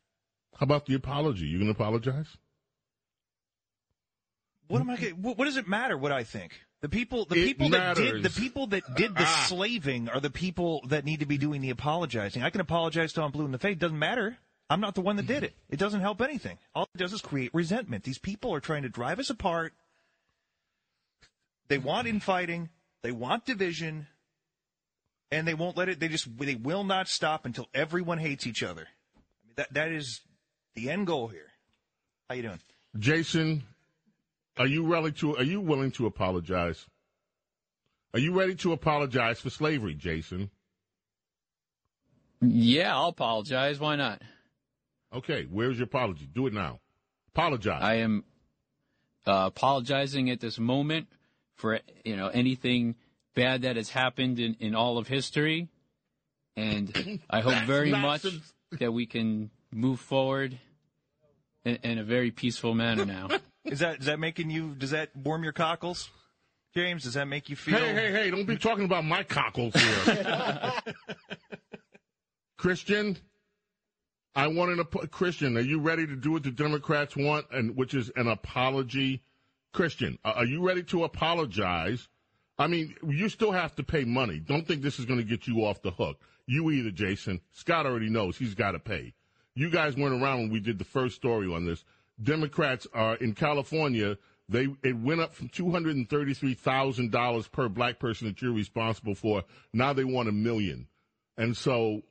How 0.57 0.65
about 0.65 0.85
the 0.85 0.93
apology? 0.93 1.47
You 1.47 1.59
to 1.59 1.69
apologize? 1.69 2.37
What 4.71 4.81
am 4.81 4.89
I? 4.89 4.95
What, 4.95 5.37
what 5.37 5.45
does 5.45 5.57
it 5.57 5.67
matter 5.67 5.97
what 5.97 6.11
I 6.11 6.23
think? 6.23 6.53
The 6.81 6.89
people, 6.89 7.25
the 7.25 7.35
It 7.39 7.45
people 7.45 7.69
that 7.69 7.95
did, 7.95 8.23
the 8.23 8.29
people 8.29 8.67
that 8.67 8.83
did 8.95 9.13
the 9.13 9.23
Ah. 9.23 9.45
slaving 9.47 10.09
are 10.09 10.19
the 10.19 10.31
people 10.31 10.81
that 10.87 11.05
need 11.05 11.19
to 11.19 11.25
be 11.25 11.37
doing 11.37 11.61
the 11.61 11.69
apologizing. 11.69 12.41
I 12.41 12.49
can 12.49 12.61
apologize 12.61 13.13
till 13.13 13.23
I'm 13.23 13.31
blue 13.31 13.45
in 13.45 13.51
the 13.51 13.59
face. 13.59 13.77
Doesn't 13.77 13.99
matter. 13.99 14.37
I'm 14.69 14.79
not 14.79 14.95
the 14.95 15.01
one 15.01 15.17
that 15.17 15.27
did 15.27 15.43
it. 15.43 15.53
It 15.69 15.77
doesn't 15.77 15.99
help 15.99 16.21
anything. 16.21 16.57
All 16.73 16.87
it 16.95 16.97
does 16.97 17.11
is 17.11 17.21
create 17.21 17.53
resentment. 17.53 18.05
These 18.05 18.17
people 18.17 18.53
are 18.55 18.61
trying 18.61 18.83
to 18.83 18.89
drive 18.89 19.19
us 19.19 19.29
apart. 19.29 19.73
They 21.67 21.77
want 21.77 22.07
infighting. 22.07 22.69
They 23.03 23.11
want 23.11 23.45
division, 23.45 24.07
and 25.31 25.47
they 25.47 25.53
won't 25.53 25.75
let 25.75 25.89
it. 25.89 25.99
They 25.99 26.07
just 26.07 26.29
they 26.37 26.55
will 26.55 26.83
not 26.85 27.09
stop 27.09 27.45
until 27.45 27.67
everyone 27.73 28.19
hates 28.19 28.47
each 28.47 28.63
other. 28.63 28.87
I 29.15 29.47
mean, 29.47 29.53
that 29.57 29.73
that 29.73 29.91
is 29.91 30.21
the 30.75 30.89
end 30.89 31.07
goal 31.07 31.27
here. 31.27 31.51
How 32.29 32.35
you 32.35 32.43
doing? 32.43 32.59
Jason, 32.97 33.63
are 34.61 34.67
you 34.67 34.85
ready 34.85 35.11
to? 35.13 35.35
Are 35.37 35.43
you 35.43 35.59
willing 35.59 35.89
to 35.93 36.05
apologize? 36.05 36.85
Are 38.13 38.19
you 38.19 38.31
ready 38.31 38.53
to 38.57 38.73
apologize 38.73 39.39
for 39.39 39.49
slavery, 39.49 39.95
Jason? 39.95 40.51
Yeah, 42.41 42.95
I'll 42.95 43.07
apologize. 43.07 43.79
Why 43.79 43.95
not? 43.95 44.21
Okay, 45.11 45.47
where's 45.49 45.79
your 45.79 45.85
apology? 45.85 46.29
Do 46.31 46.45
it 46.45 46.53
now. 46.53 46.79
Apologize. 47.33 47.81
I 47.81 47.95
am 47.95 48.23
uh, 49.25 49.45
apologizing 49.47 50.29
at 50.29 50.41
this 50.41 50.59
moment 50.59 51.07
for 51.55 51.79
you 52.05 52.15
know 52.15 52.27
anything 52.27 52.93
bad 53.33 53.63
that 53.63 53.77
has 53.77 53.89
happened 53.89 54.37
in, 54.37 54.57
in 54.59 54.75
all 54.75 54.99
of 54.99 55.07
history, 55.07 55.69
and 56.55 57.19
I 57.31 57.41
hope 57.41 57.63
very 57.63 57.89
much 57.89 58.27
that 58.73 58.91
we 58.91 59.07
can 59.07 59.49
move 59.71 59.99
forward 59.99 60.59
in, 61.65 61.77
in 61.77 61.97
a 61.97 62.03
very 62.03 62.29
peaceful 62.29 62.75
manner 62.75 63.07
now. 63.07 63.27
Is 63.65 63.79
that 63.79 63.99
is 63.99 64.05
that 64.07 64.19
making 64.19 64.49
you? 64.49 64.73
Does 64.75 64.91
that 64.91 65.15
warm 65.15 65.43
your 65.43 65.53
cockles, 65.53 66.09
James? 66.73 67.03
Does 67.03 67.13
that 67.13 67.27
make 67.27 67.49
you 67.49 67.55
feel? 67.55 67.77
Hey, 67.77 67.93
hey, 67.93 68.11
hey! 68.11 68.31
Don't 68.31 68.45
be 68.45 68.57
talking 68.57 68.85
about 68.85 69.05
my 69.05 69.23
cockles 69.23 69.73
here, 69.75 70.73
Christian. 72.57 73.17
I 74.33 74.47
want 74.47 74.71
an 74.71 74.79
ap- 74.79 75.11
Christian. 75.11 75.57
Are 75.57 75.61
you 75.61 75.79
ready 75.79 76.07
to 76.07 76.15
do 76.15 76.31
what 76.31 76.43
the 76.43 76.51
Democrats 76.51 77.15
want, 77.15 77.45
and 77.51 77.75
which 77.75 77.93
is 77.93 78.11
an 78.15 78.27
apology? 78.27 79.23
Christian, 79.73 80.17
are 80.25 80.45
you 80.45 80.61
ready 80.65 80.83
to 80.83 81.05
apologize? 81.05 82.09
I 82.57 82.67
mean, 82.67 82.93
you 83.07 83.29
still 83.29 83.51
have 83.53 83.73
to 83.75 83.83
pay 83.83 84.03
money. 84.03 84.39
Don't 84.39 84.67
think 84.67 84.81
this 84.81 84.99
is 84.99 85.05
going 85.05 85.19
to 85.19 85.25
get 85.25 85.47
you 85.47 85.65
off 85.65 85.81
the 85.81 85.91
hook. 85.91 86.19
You 86.45 86.69
either, 86.71 86.91
Jason. 86.91 87.39
Scott 87.51 87.85
already 87.85 88.09
knows 88.09 88.37
he's 88.37 88.53
got 88.53 88.71
to 88.71 88.79
pay. 88.79 89.13
You 89.55 89.69
guys 89.69 89.95
weren't 89.95 90.21
around 90.21 90.39
when 90.41 90.49
we 90.51 90.59
did 90.59 90.77
the 90.77 90.83
first 90.85 91.15
story 91.15 91.47
on 91.53 91.65
this. 91.65 91.83
Democrats 92.21 92.87
are 92.93 93.15
in 93.15 93.33
California. 93.33 94.17
They 94.49 94.67
it 94.83 94.97
went 94.97 95.21
up 95.21 95.33
from 95.33 95.49
two 95.49 95.71
hundred 95.71 95.95
and 95.95 96.09
thirty 96.09 96.33
three 96.33 96.53
thousand 96.53 97.11
dollars 97.11 97.47
per 97.47 97.69
black 97.69 97.99
person 97.99 98.27
that 98.27 98.41
you're 98.41 98.53
responsible 98.53 99.15
for. 99.15 99.43
Now 99.73 99.93
they 99.93 100.03
want 100.03 100.29
a 100.29 100.33
million, 100.33 100.87
and 101.37 101.55
so 101.55 102.01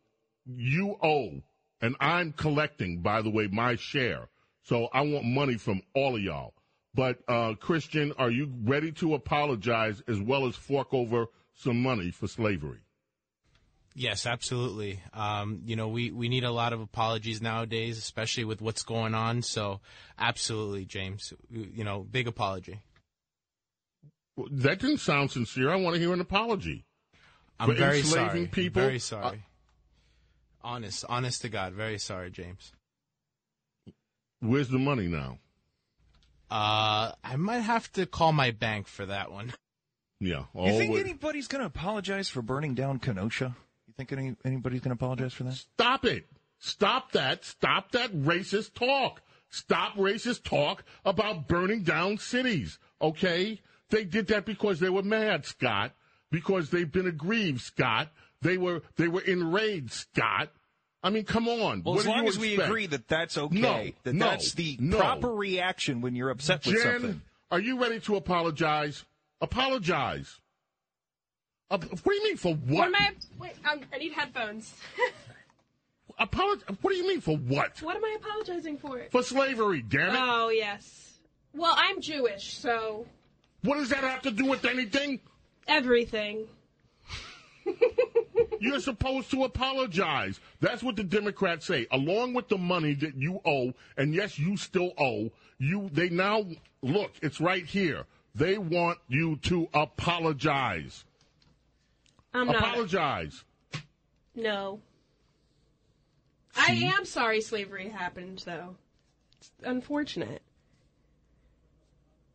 you 0.46 0.96
owe, 1.02 1.42
and 1.80 1.96
I'm 2.00 2.32
collecting. 2.32 3.02
By 3.02 3.22
the 3.22 3.30
way, 3.30 3.46
my 3.48 3.76
share. 3.76 4.28
So 4.62 4.88
I 4.92 5.02
want 5.02 5.24
money 5.24 5.56
from 5.56 5.82
all 5.94 6.16
of 6.16 6.22
y'all. 6.22 6.54
But 6.94 7.18
uh, 7.28 7.54
Christian, 7.54 8.12
are 8.18 8.30
you 8.30 8.52
ready 8.64 8.92
to 8.92 9.14
apologize 9.14 10.02
as 10.08 10.20
well 10.20 10.46
as 10.46 10.56
fork 10.56 10.92
over 10.92 11.26
some 11.54 11.80
money 11.82 12.10
for 12.10 12.26
slavery? 12.26 12.80
Yes, 13.94 14.24
absolutely. 14.24 15.00
Um, 15.12 15.62
you 15.64 15.74
know, 15.76 15.88
we, 15.88 16.10
we 16.10 16.28
need 16.28 16.44
a 16.44 16.50
lot 16.52 16.72
of 16.72 16.80
apologies 16.80 17.42
nowadays, 17.42 17.98
especially 17.98 18.44
with 18.44 18.60
what's 18.62 18.82
going 18.84 19.14
on. 19.14 19.42
So, 19.42 19.80
absolutely, 20.18 20.84
James. 20.84 21.32
You 21.50 21.82
know, 21.84 22.06
big 22.08 22.28
apology. 22.28 22.80
That 24.50 24.78
didn't 24.78 24.98
sound 24.98 25.32
sincere. 25.32 25.70
I 25.70 25.76
want 25.76 25.94
to 25.96 26.00
hear 26.00 26.12
an 26.12 26.20
apology. 26.20 26.84
I'm 27.58 27.68
For 27.70 27.74
very 27.74 27.98
enslaving 27.98 28.30
sorry. 28.30 28.46
people? 28.46 28.82
Very 28.82 28.98
sorry. 29.00 29.42
honest, 30.62 31.04
honest 31.08 31.42
to 31.42 31.48
God, 31.48 31.72
very 31.74 31.98
sorry, 31.98 32.30
James. 32.30 32.72
Where's 34.40 34.68
the 34.70 34.78
money 34.78 35.08
now? 35.08 35.38
Uh, 36.50 37.12
I 37.22 37.36
might 37.36 37.60
have 37.60 37.92
to 37.92 38.06
call 38.06 38.32
my 38.32 38.50
bank 38.52 38.86
for 38.86 39.04
that 39.06 39.30
one. 39.30 39.52
Yeah. 40.20 40.44
You 40.54 40.72
think 40.72 40.90
always- 40.90 41.00
anybody's 41.00 41.48
going 41.48 41.60
to 41.60 41.66
apologize 41.66 42.28
for 42.28 42.40
burning 42.42 42.74
down 42.74 42.98
Kenosha? 42.98 43.56
You 43.90 43.94
think 43.96 44.12
any, 44.12 44.36
anybody's 44.44 44.80
going 44.80 44.96
to 44.96 45.04
apologize 45.04 45.32
for 45.32 45.42
that? 45.44 45.54
Stop 45.54 46.04
it. 46.04 46.26
Stop 46.60 47.10
that. 47.12 47.44
Stop 47.44 47.90
that 47.92 48.12
racist 48.14 48.74
talk. 48.74 49.20
Stop 49.48 49.94
racist 49.96 50.44
talk 50.44 50.84
about 51.04 51.48
burning 51.48 51.82
down 51.82 52.18
cities. 52.18 52.78
Okay? 53.02 53.60
They 53.88 54.04
did 54.04 54.28
that 54.28 54.44
because 54.46 54.78
they 54.78 54.90
were 54.90 55.02
mad, 55.02 55.44
Scott. 55.44 55.92
Because 56.30 56.70
they've 56.70 56.90
been 56.90 57.08
aggrieved, 57.08 57.60
Scott. 57.62 58.12
They 58.42 58.56
were 58.58 58.82
they 58.96 59.08
were 59.08 59.22
enraged, 59.22 59.92
Scott. 59.92 60.50
I 61.02 61.10
mean, 61.10 61.24
come 61.24 61.48
on. 61.48 61.82
Well, 61.82 61.94
What 61.94 61.98
as 61.98 62.04
do 62.04 62.10
long 62.10 62.22
you 62.22 62.28
as 62.28 62.38
we 62.38 62.60
agree 62.60 62.86
that 62.86 63.08
that's 63.08 63.36
okay, 63.36 63.58
No, 63.60 63.86
that 64.04 64.14
no, 64.14 64.26
that's 64.26 64.52
the 64.52 64.76
no. 64.80 64.98
proper 64.98 65.34
reaction 65.34 66.00
when 66.00 66.14
you're 66.14 66.30
upset 66.30 66.64
with 66.64 66.76
Jen, 66.76 66.84
something. 67.00 67.22
are 67.50 67.58
you 67.58 67.80
ready 67.82 67.98
to 68.00 68.14
apologize? 68.14 69.04
Apologize. 69.40 70.38
Uh, 71.70 71.78
what 71.78 72.04
do 72.04 72.14
you 72.14 72.24
mean 72.24 72.36
for 72.36 72.54
what? 72.54 72.78
What 72.78 72.86
am 72.88 72.94
I? 72.96 73.10
Wait, 73.38 73.52
um, 73.70 73.80
I 73.92 73.98
need 73.98 74.12
headphones. 74.12 74.74
Apolog- 76.20 76.62
what 76.82 76.90
do 76.90 76.96
you 76.96 77.06
mean 77.08 77.20
for 77.20 77.36
what? 77.36 77.80
what 77.82 77.96
am 77.96 78.04
I 78.04 78.16
apologizing 78.20 78.76
for? 78.78 79.06
For 79.10 79.22
slavery, 79.22 79.80
damn 79.82 80.14
it. 80.14 80.18
Oh 80.20 80.48
yes. 80.50 81.18
Well, 81.54 81.74
I'm 81.76 82.00
Jewish, 82.00 82.54
so 82.58 83.06
What 83.62 83.76
does 83.76 83.88
that 83.90 84.00
have 84.04 84.22
to 84.22 84.30
do 84.30 84.44
with 84.46 84.64
anything? 84.64 85.20
everything. 85.68 86.46
You're 88.60 88.80
supposed 88.80 89.30
to 89.30 89.44
apologize. 89.44 90.40
That's 90.60 90.82
what 90.82 90.96
the 90.96 91.04
Democrats 91.04 91.66
say. 91.66 91.86
Along 91.92 92.34
with 92.34 92.48
the 92.48 92.58
money 92.58 92.94
that 92.94 93.14
you 93.14 93.40
owe, 93.44 93.72
and 93.96 94.12
yes, 94.14 94.38
you 94.38 94.56
still 94.56 94.92
owe, 94.98 95.30
you 95.58 95.88
they 95.92 96.08
now 96.08 96.44
look, 96.82 97.12
it's 97.22 97.40
right 97.40 97.64
here. 97.64 98.04
They 98.34 98.58
want 98.58 98.98
you 99.08 99.36
to 99.44 99.68
apologize. 99.72 101.04
I'm 102.34 102.46
not. 102.46 102.56
apologize. 102.56 103.44
No. 104.34 104.80
I 106.56 106.72
am 106.96 107.04
sorry 107.04 107.40
slavery 107.40 107.88
happened, 107.88 108.42
though. 108.44 108.76
It's 109.38 109.50
unfortunate. 109.62 110.42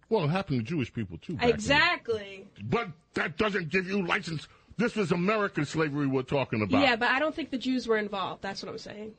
Well, 0.09 0.25
it 0.25 0.29
happened 0.29 0.59
to 0.59 0.65
Jewish 0.65 0.93
people 0.93 1.17
too. 1.17 1.33
back 1.33 1.41
then. 1.41 1.49
Exactly. 1.51 2.47
But 2.63 2.89
that 3.15 3.37
doesn't 3.37 3.69
give 3.69 3.87
you 3.87 4.05
license. 4.05 4.47
This 4.77 4.95
was 4.95 5.11
American 5.11 5.65
slavery 5.65 6.05
we're 6.07 6.21
talking 6.21 6.61
about. 6.61 6.81
Yeah, 6.81 6.95
but 6.95 7.09
I 7.09 7.19
don't 7.19 7.33
think 7.35 7.49
the 7.49 7.57
Jews 7.57 7.87
were 7.87 7.97
involved. 7.97 8.41
That's 8.41 8.61
what 8.61 8.71
I'm 8.71 8.77
saying. 8.77 9.13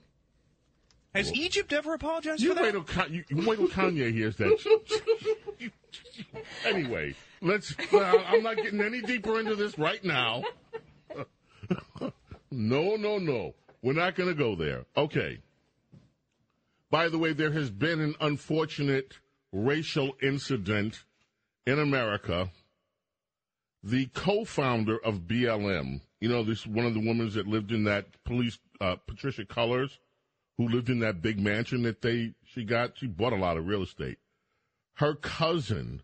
Has 1.15 1.33
Egypt 1.33 1.73
ever 1.73 1.95
apologized 1.95 2.43
You 2.43 2.51
for 2.51 2.55
that? 2.57 2.63
wait 2.65 2.73
till, 2.73 2.83
Ka- 2.85 3.07
you, 3.09 3.25
you 3.29 3.49
wait 3.49 3.57
till 3.57 3.69
Kanye 3.69 4.13
hears 4.13 4.37
that. 4.37 4.51
anyway, 6.65 7.15
let's. 7.41 7.75
I'm 7.93 8.43
not 8.43 8.57
getting 8.57 8.81
any 8.81 9.01
deeper 9.01 9.39
into 9.39 9.55
this 9.55 9.79
right 9.79 10.03
now. 10.05 10.43
no, 12.51 12.97
no, 12.97 13.19
no. 13.19 13.55
We're 13.83 13.93
not 13.93 14.17
going 14.17 14.29
to 14.29 14.35
go 14.35 14.57
there. 14.57 14.85
Okay. 14.97 15.41
By 16.91 17.09
the 17.09 17.19
way, 17.19 17.33
there 17.33 17.53
has 17.53 17.71
been 17.71 18.01
an 18.01 18.15
unfortunate 18.21 19.15
racial 19.53 20.17
incident 20.23 21.05
in 21.67 21.79
America. 21.79 22.51
The 23.83 24.07
co-founder 24.07 24.99
of 25.05 25.21
BLM, 25.21 26.01
you 26.21 26.29
know, 26.29 26.43
this 26.43 26.67
one 26.67 26.87
of 26.87 26.95
the 26.95 27.07
women 27.07 27.31
that 27.31 27.47
lived 27.47 27.71
in 27.73 27.85
that 27.85 28.07
police, 28.25 28.59
uh, 28.81 28.97
Patricia 29.07 29.45
Cullors, 29.45 29.99
who 30.59 30.69
lived 30.69 30.89
in 30.89 31.01
that 31.01 31.23
big 31.23 31.39
mansion 31.39 31.83
that 31.83 32.03
they 32.03 32.33
she 32.45 32.65
got. 32.65 32.99
She 32.99 33.07
bought 33.07 33.33
a 33.33 33.37
lot 33.37 33.57
of 33.57 33.67
real 33.67 33.83
estate. 33.83 34.19
Her 34.97 35.15
cousin 35.15 36.03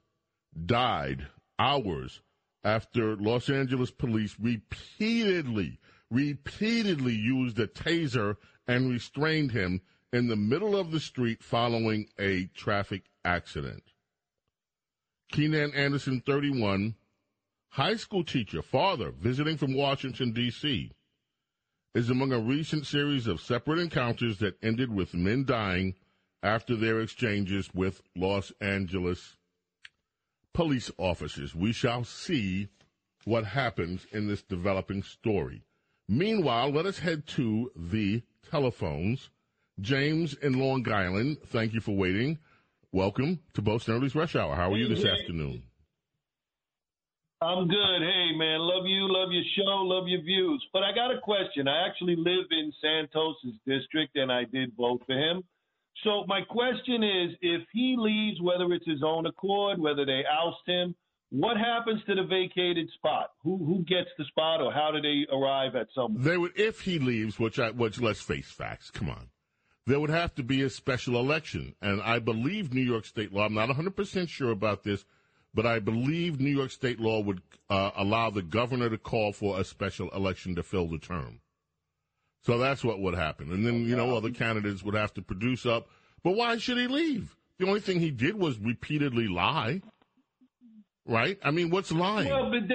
died 0.66 1.28
hours 1.58 2.20
after 2.62 3.16
Los 3.16 3.48
Angeles 3.48 3.90
police 3.90 4.36
repeatedly, 4.38 5.78
repeatedly 6.10 7.14
used 7.14 7.58
a 7.58 7.66
taser 7.66 8.36
and 8.66 8.90
restrained 8.90 9.52
him 9.52 9.80
in 10.12 10.26
the 10.28 10.36
middle 10.36 10.76
of 10.76 10.90
the 10.90 11.00
street 11.00 11.42
following 11.42 12.08
a 12.18 12.46
traffic 12.54 13.04
accident. 13.24 13.82
Keenan 15.30 15.72
Anderson, 15.72 16.20
31, 16.20 16.94
high 17.70 17.96
school 17.96 18.22
teacher, 18.22 18.60
father, 18.60 19.10
visiting 19.10 19.56
from 19.56 19.72
Washington, 19.72 20.32
D.C., 20.32 20.92
is 21.94 22.10
among 22.10 22.32
a 22.32 22.38
recent 22.38 22.86
series 22.86 23.26
of 23.26 23.40
separate 23.40 23.78
encounters 23.78 24.36
that 24.38 24.62
ended 24.62 24.94
with 24.94 25.14
men 25.14 25.44
dying 25.46 25.94
after 26.42 26.76
their 26.76 27.00
exchanges 27.00 27.70
with 27.72 28.02
Los 28.16 28.52
Angeles 28.60 29.36
police 30.52 30.90
officers. 30.98 31.54
We 31.54 31.72
shall 31.72 32.04
see 32.04 32.68
what 33.24 33.44
happens 33.44 34.06
in 34.12 34.26
this 34.26 34.42
developing 34.42 35.02
story. 35.02 35.62
Meanwhile, 36.08 36.70
let 36.70 36.86
us 36.86 36.98
head 36.98 37.26
to 37.28 37.70
the 37.76 38.22
telephones. 38.50 39.30
James 39.80 40.34
in 40.34 40.58
Long 40.58 40.86
Island, 40.90 41.38
thank 41.46 41.72
you 41.72 41.80
for 41.80 41.96
waiting. 41.96 42.38
Welcome 42.90 43.40
to 43.54 43.62
Bo 43.62 43.76
Snerdly's 43.76 44.14
Rush 44.14 44.36
Hour. 44.36 44.54
How 44.54 44.72
are 44.72 44.76
you 44.76 44.88
this 44.88 45.04
afternoon? 45.04 45.62
I'm 47.40 47.66
good. 47.66 48.02
Hey, 48.02 48.36
man, 48.36 48.60
love 48.60 48.86
you, 48.86 49.08
love 49.10 49.32
your 49.32 49.42
show, 49.56 49.82
love 49.82 50.06
your 50.06 50.20
views. 50.20 50.64
But 50.72 50.82
I 50.82 50.94
got 50.94 51.10
a 51.10 51.20
question. 51.20 51.66
I 51.66 51.88
actually 51.88 52.14
live 52.16 52.46
in 52.50 52.72
Santos's 52.80 53.58
district, 53.66 54.16
and 54.16 54.30
I 54.30 54.44
did 54.44 54.76
vote 54.76 55.02
for 55.06 55.14
him. 55.14 55.42
So 56.04 56.24
my 56.26 56.40
question 56.42 57.02
is, 57.02 57.36
if 57.40 57.62
he 57.72 57.96
leaves, 57.98 58.40
whether 58.40 58.72
it's 58.72 58.86
his 58.86 59.02
own 59.04 59.26
accord, 59.26 59.78
whether 59.78 60.04
they 60.04 60.22
oust 60.30 60.66
him, 60.66 60.94
what 61.30 61.56
happens 61.56 62.02
to 62.06 62.14
the 62.14 62.24
vacated 62.24 62.90
spot? 62.94 63.30
Who 63.42 63.56
who 63.56 63.82
gets 63.84 64.10
the 64.18 64.24
spot, 64.24 64.60
or 64.60 64.72
how 64.72 64.90
do 64.90 65.00
they 65.00 65.26
arrive 65.34 65.74
at 65.76 65.88
someone? 65.94 66.22
They 66.22 66.36
would, 66.36 66.52
if 66.56 66.80
he 66.80 66.98
leaves, 66.98 67.38
which 67.38 67.58
I, 67.58 67.70
which 67.70 68.00
let's 68.00 68.20
face 68.20 68.50
facts. 68.50 68.90
Come 68.90 69.08
on, 69.08 69.28
there 69.86 69.98
would 69.98 70.10
have 70.10 70.34
to 70.34 70.42
be 70.42 70.62
a 70.62 70.68
special 70.68 71.16
election, 71.16 71.74
and 71.80 72.02
I 72.02 72.18
believe 72.18 72.74
New 72.74 72.82
York 72.82 73.06
State 73.06 73.32
law. 73.32 73.46
I'm 73.46 73.54
not 73.54 73.68
100 73.68 73.96
percent 73.96 74.28
sure 74.28 74.50
about 74.50 74.82
this, 74.82 75.06
but 75.54 75.64
I 75.64 75.78
believe 75.78 76.40
New 76.40 76.50
York 76.54 76.70
State 76.70 77.00
law 77.00 77.20
would 77.20 77.40
uh, 77.70 77.92
allow 77.96 78.30
the 78.30 78.42
governor 78.42 78.90
to 78.90 78.98
call 78.98 79.32
for 79.32 79.58
a 79.58 79.64
special 79.64 80.10
election 80.10 80.54
to 80.56 80.62
fill 80.62 80.88
the 80.88 80.98
term. 80.98 81.40
So 82.44 82.58
that's 82.58 82.82
what 82.82 83.00
would 83.00 83.14
happen, 83.14 83.52
and 83.52 83.64
then 83.64 83.86
you 83.86 83.96
know 83.96 84.16
other 84.16 84.30
candidates 84.30 84.82
would 84.82 84.94
have 84.94 85.14
to 85.14 85.22
produce 85.22 85.64
up. 85.64 85.88
But 86.24 86.32
why 86.32 86.56
should 86.58 86.76
he 86.76 86.88
leave? 86.88 87.36
The 87.58 87.66
only 87.66 87.80
thing 87.80 88.00
he 88.00 88.10
did 88.10 88.34
was 88.34 88.58
repeatedly 88.58 89.28
lie. 89.28 89.80
Right? 91.06 91.38
I 91.44 91.50
mean, 91.50 91.70
what's 91.70 91.92
lying? 91.92 92.28
Well, 92.28 92.50
but 92.50 92.68
they 92.68 92.74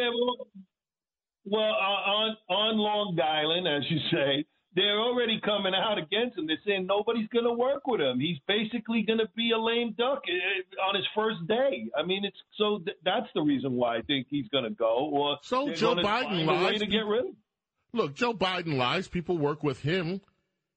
well 1.45 1.63
uh, 1.63 2.12
on 2.12 2.38
on 2.49 2.77
Long 2.77 3.17
Island, 3.21 3.67
as 3.67 3.84
you 3.89 3.99
say, 4.12 4.45
they're 4.75 4.99
already 4.99 5.41
coming 5.43 5.73
out 5.73 5.97
against 5.97 6.38
him. 6.38 6.47
They're 6.47 6.58
saying 6.65 6.86
nobody's 6.86 7.27
going 7.30 7.45
to 7.45 7.53
work 7.53 7.88
with 7.88 7.99
him. 7.99 8.19
He's 8.19 8.38
basically 8.47 9.01
going 9.01 9.19
to 9.19 9.27
be 9.36 9.51
a 9.51 9.58
lame 9.58 9.95
duck 9.97 10.21
uh, 10.27 10.88
on 10.88 10.95
his 10.95 11.06
first 11.15 11.45
day. 11.47 11.89
I 11.97 12.03
mean, 12.06 12.23
it's 12.23 12.38
so 12.58 12.80
th- 12.86 12.97
that's 13.03 13.27
the 13.34 13.41
reason 13.41 13.73
why 13.73 13.97
I 13.97 14.01
think 14.01 14.27
he's 14.30 14.47
going 14.49 14.65
to 14.65 14.69
go. 14.69 15.10
Or 15.12 15.38
So 15.41 15.73
Joe 15.73 15.95
Biden 15.95 16.45
lies. 16.45 16.80
to 16.80 16.86
get 16.86 17.06
rid 17.06 17.21
of 17.21 17.25
him. 17.27 17.36
Look, 17.93 18.15
Joe 18.15 18.34
Biden 18.34 18.78
lies. 18.78 19.08
People 19.08 19.38
work 19.38 19.63
with 19.63 19.82
him. 19.82 20.21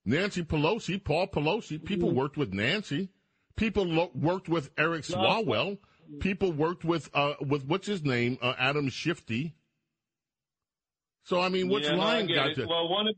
Nancy 0.04 0.42
Pelosi, 0.42 1.02
Paul 1.02 1.26
Pelosi, 1.28 1.84
people 1.84 2.10
worked 2.12 2.36
with 2.36 2.52
Nancy. 2.54 3.10
People 3.56 3.84
lo- 3.84 4.10
worked 4.14 4.48
with 4.48 4.70
Eric 4.78 5.02
Swalwell. 5.02 5.78
People 6.20 6.52
worked 6.52 6.84
with 6.84 7.10
uh, 7.14 7.34
with 7.40 7.64
what's 7.66 7.86
his 7.86 8.02
name, 8.02 8.38
uh, 8.42 8.54
Adam 8.58 8.88
Shifty. 8.88 9.54
So 11.24 11.40
I 11.40 11.48
mean, 11.48 11.68
what's 11.68 11.86
Yeah, 11.86 11.94
no, 11.94 11.98
lying 11.98 12.26
get 12.26 12.34
got 12.34 12.54
to? 12.56 12.66
Well, 12.66 12.88
one 12.88 13.06
of 13.06 13.14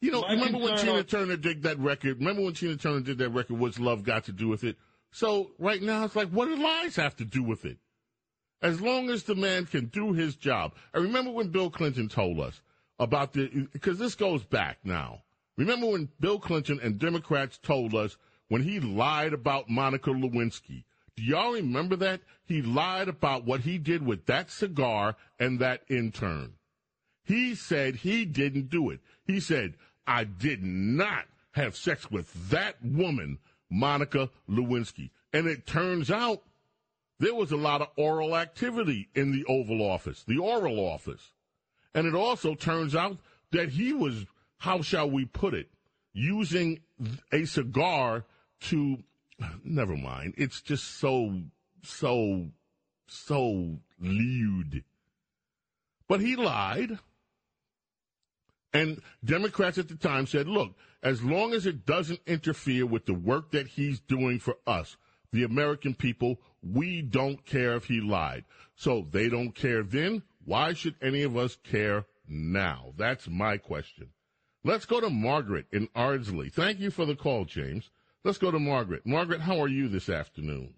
You 0.00 0.12
know, 0.12 0.22
remember 0.28 0.58
when 0.58 0.76
Tina 0.76 1.02
Turner 1.02 1.36
did 1.36 1.62
that 1.62 1.78
record? 1.78 2.18
Remember 2.18 2.42
when 2.42 2.52
Tina 2.52 2.76
Turner 2.76 3.00
did 3.00 3.18
that 3.18 3.30
record? 3.30 3.58
What's 3.58 3.80
love 3.80 4.04
got 4.04 4.24
to 4.24 4.32
do 4.32 4.48
with 4.48 4.62
it? 4.62 4.76
So 5.10 5.52
right 5.58 5.80
now, 5.80 6.04
it's 6.04 6.14
like, 6.14 6.28
what 6.28 6.46
do 6.46 6.56
lies 6.56 6.96
have 6.96 7.16
to 7.16 7.24
do 7.24 7.42
with 7.42 7.64
it? 7.64 7.78
As 8.64 8.80
long 8.80 9.10
as 9.10 9.24
the 9.24 9.34
man 9.34 9.66
can 9.66 9.86
do 9.86 10.14
his 10.14 10.36
job. 10.36 10.72
I 10.94 10.98
remember 10.98 11.30
when 11.30 11.48
Bill 11.48 11.70
Clinton 11.70 12.08
told 12.08 12.40
us 12.40 12.62
about 12.98 13.34
the 13.34 13.68
because 13.72 13.98
this 13.98 14.14
goes 14.14 14.42
back 14.42 14.78
now. 14.82 15.20
Remember 15.58 15.86
when 15.86 16.08
Bill 16.18 16.38
Clinton 16.38 16.80
and 16.82 16.98
Democrats 16.98 17.58
told 17.58 17.94
us 17.94 18.16
when 18.48 18.62
he 18.62 18.80
lied 18.80 19.34
about 19.34 19.68
Monica 19.68 20.10
Lewinsky? 20.10 20.84
Do 21.14 21.22
y'all 21.22 21.52
remember 21.52 21.94
that? 21.96 22.22
He 22.46 22.62
lied 22.62 23.08
about 23.08 23.44
what 23.44 23.60
he 23.60 23.76
did 23.76 24.04
with 24.04 24.24
that 24.26 24.50
cigar 24.50 25.14
and 25.38 25.58
that 25.58 25.82
intern. 25.90 26.54
He 27.22 27.54
said 27.54 27.96
he 27.96 28.24
didn't 28.24 28.70
do 28.70 28.88
it. 28.88 29.00
He 29.26 29.40
said, 29.40 29.74
I 30.06 30.24
did 30.24 30.62
not 30.62 31.26
have 31.52 31.76
sex 31.76 32.10
with 32.10 32.50
that 32.50 32.76
woman, 32.82 33.38
Monica 33.70 34.30
Lewinsky. 34.48 35.10
And 35.34 35.46
it 35.46 35.66
turns 35.66 36.10
out 36.10 36.42
there 37.24 37.34
was 37.34 37.52
a 37.52 37.56
lot 37.56 37.80
of 37.80 37.88
oral 37.96 38.36
activity 38.36 39.08
in 39.14 39.32
the 39.32 39.44
Oval 39.46 39.80
Office, 39.80 40.24
the 40.24 40.36
oral 40.36 40.78
office. 40.78 41.32
And 41.94 42.06
it 42.06 42.14
also 42.14 42.54
turns 42.54 42.94
out 42.94 43.16
that 43.50 43.70
he 43.70 43.94
was, 43.94 44.26
how 44.58 44.82
shall 44.82 45.10
we 45.10 45.24
put 45.24 45.54
it, 45.54 45.70
using 46.12 46.80
a 47.32 47.46
cigar 47.46 48.26
to, 48.60 48.98
never 49.64 49.96
mind. 49.96 50.34
It's 50.36 50.60
just 50.60 50.98
so, 50.98 51.40
so, 51.82 52.48
so 53.06 53.78
lewd. 53.98 54.84
But 56.06 56.20
he 56.20 56.36
lied. 56.36 56.98
And 58.74 59.00
Democrats 59.24 59.78
at 59.78 59.88
the 59.88 59.96
time 59.96 60.26
said, 60.26 60.46
look, 60.46 60.74
as 61.02 61.22
long 61.22 61.54
as 61.54 61.64
it 61.64 61.86
doesn't 61.86 62.20
interfere 62.26 62.84
with 62.84 63.06
the 63.06 63.14
work 63.14 63.52
that 63.52 63.68
he's 63.68 64.00
doing 64.00 64.40
for 64.40 64.56
us, 64.66 64.96
the 65.32 65.44
American 65.44 65.94
people, 65.94 66.38
we 66.72 67.02
don't 67.02 67.44
care 67.44 67.74
if 67.74 67.84
he 67.86 68.00
lied. 68.00 68.44
So 68.76 69.06
they 69.10 69.28
don't 69.28 69.52
care 69.54 69.82
then. 69.82 70.22
Why 70.44 70.72
should 70.72 70.96
any 71.00 71.22
of 71.22 71.36
us 71.36 71.56
care 71.56 72.06
now? 72.28 72.92
That's 72.96 73.28
my 73.28 73.56
question. 73.58 74.10
Let's 74.64 74.86
go 74.86 75.00
to 75.00 75.10
Margaret 75.10 75.66
in 75.72 75.88
Ardsley. 75.94 76.50
Thank 76.50 76.80
you 76.80 76.90
for 76.90 77.04
the 77.04 77.14
call, 77.14 77.44
James. 77.44 77.90
Let's 78.24 78.38
go 78.38 78.50
to 78.50 78.58
Margaret. 78.58 79.02
Margaret, 79.04 79.40
how 79.42 79.60
are 79.60 79.68
you 79.68 79.88
this 79.88 80.08
afternoon? 80.08 80.74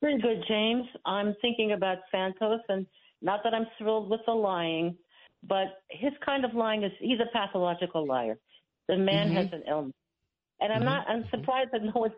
Pretty 0.00 0.20
good, 0.20 0.42
James. 0.48 0.86
I'm 1.06 1.34
thinking 1.40 1.72
about 1.72 1.98
Santos, 2.10 2.60
and 2.68 2.86
not 3.20 3.40
that 3.44 3.54
I'm 3.54 3.66
thrilled 3.78 4.10
with 4.10 4.20
the 4.26 4.32
lying, 4.32 4.96
but 5.44 5.82
his 5.90 6.12
kind 6.24 6.44
of 6.44 6.54
lying 6.54 6.82
is 6.82 6.90
he's 6.98 7.20
a 7.20 7.30
pathological 7.32 8.04
liar. 8.06 8.38
The 8.88 8.96
man 8.96 9.30
Mhm. 9.30 9.34
has 9.34 9.52
an 9.52 9.62
illness. 9.68 9.94
And 10.60 10.72
I'm 10.72 10.84
not, 10.84 11.08
I'm 11.08 11.28
surprised 11.30 11.70
that 11.72 11.82
no 11.82 11.92
one's 11.94 12.14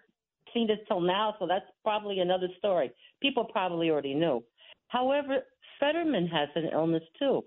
seen 0.55 0.67
this 0.67 0.79
till 0.89 1.01
now, 1.01 1.35
so 1.39 1.47
that's 1.47 1.67
probably 1.83 2.21
another 2.21 2.49
story. 2.59 2.91
People 3.21 3.45
probably 3.45 3.91
already 3.91 4.15
knew. 4.15 4.43
However, 4.89 5.41
Fetterman 5.81 6.29
has 6.29 6.49
an 6.55 6.71
illness 6.73 7.03
too. 7.19 7.45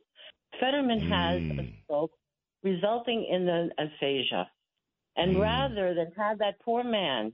Fetterman 0.59 0.99
has 1.09 1.37
a 1.37 1.61
hmm. 1.63 1.69
stroke 1.83 2.11
resulting 2.63 3.27
in 3.29 3.47
an 3.47 3.71
aphasia. 3.77 4.49
And 5.15 5.35
hmm. 5.35 5.41
rather 5.41 5.93
than 5.93 6.11
have 6.17 6.39
that 6.39 6.59
poor 6.61 6.83
man 6.83 7.33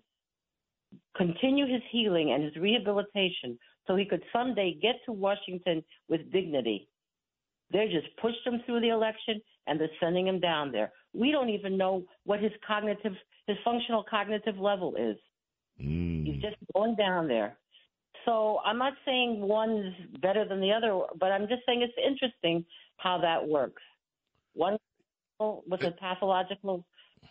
continue 1.18 1.66
his 1.66 1.82
healing 1.92 2.32
and 2.32 2.44
his 2.44 2.56
rehabilitation 2.56 3.58
so 3.88 3.96
he 3.96 4.06
could 4.06 4.24
someday 4.32 4.78
get 4.82 4.96
to 5.06 5.12
Washington 5.12 5.84
with 6.08 6.32
dignity, 6.32 6.88
they 7.72 7.88
just 7.88 8.16
pushed 8.22 8.46
him 8.46 8.62
through 8.66 8.82
the 8.82 8.90
election 8.90 9.42
and 9.68 9.80
they're 9.80 9.90
sending 10.00 10.28
him 10.28 10.40
down 10.40 10.72
there. 10.72 10.92
We 11.14 11.32
don't 11.32 11.50
even 11.50 11.78
know 11.78 12.04
what 12.26 12.42
his 12.42 12.52
cognitive, 12.66 13.14
his 13.48 13.58
functional 13.64 14.06
cognitive 14.10 14.58
level 14.58 14.96
is. 14.96 15.18
He's 15.78 16.42
just 16.42 16.56
going 16.74 16.96
down 16.96 17.28
there. 17.28 17.58
So 18.26 18.60
I'm 18.66 18.78
not 18.78 18.94
saying 19.06 19.42
one's 19.42 19.94
better 20.22 20.48
than 20.48 20.62
the 20.62 20.72
other, 20.72 21.02
but 21.20 21.32
I'm 21.32 21.48
just 21.48 21.64
saying 21.66 21.82
it's 21.82 21.94
interesting 22.06 22.66
how 22.98 23.20
that 23.20 23.48
works. 23.48 23.82
One 24.54 24.78
was 25.40 25.80
a 25.84 25.92
pathological, 25.92 26.86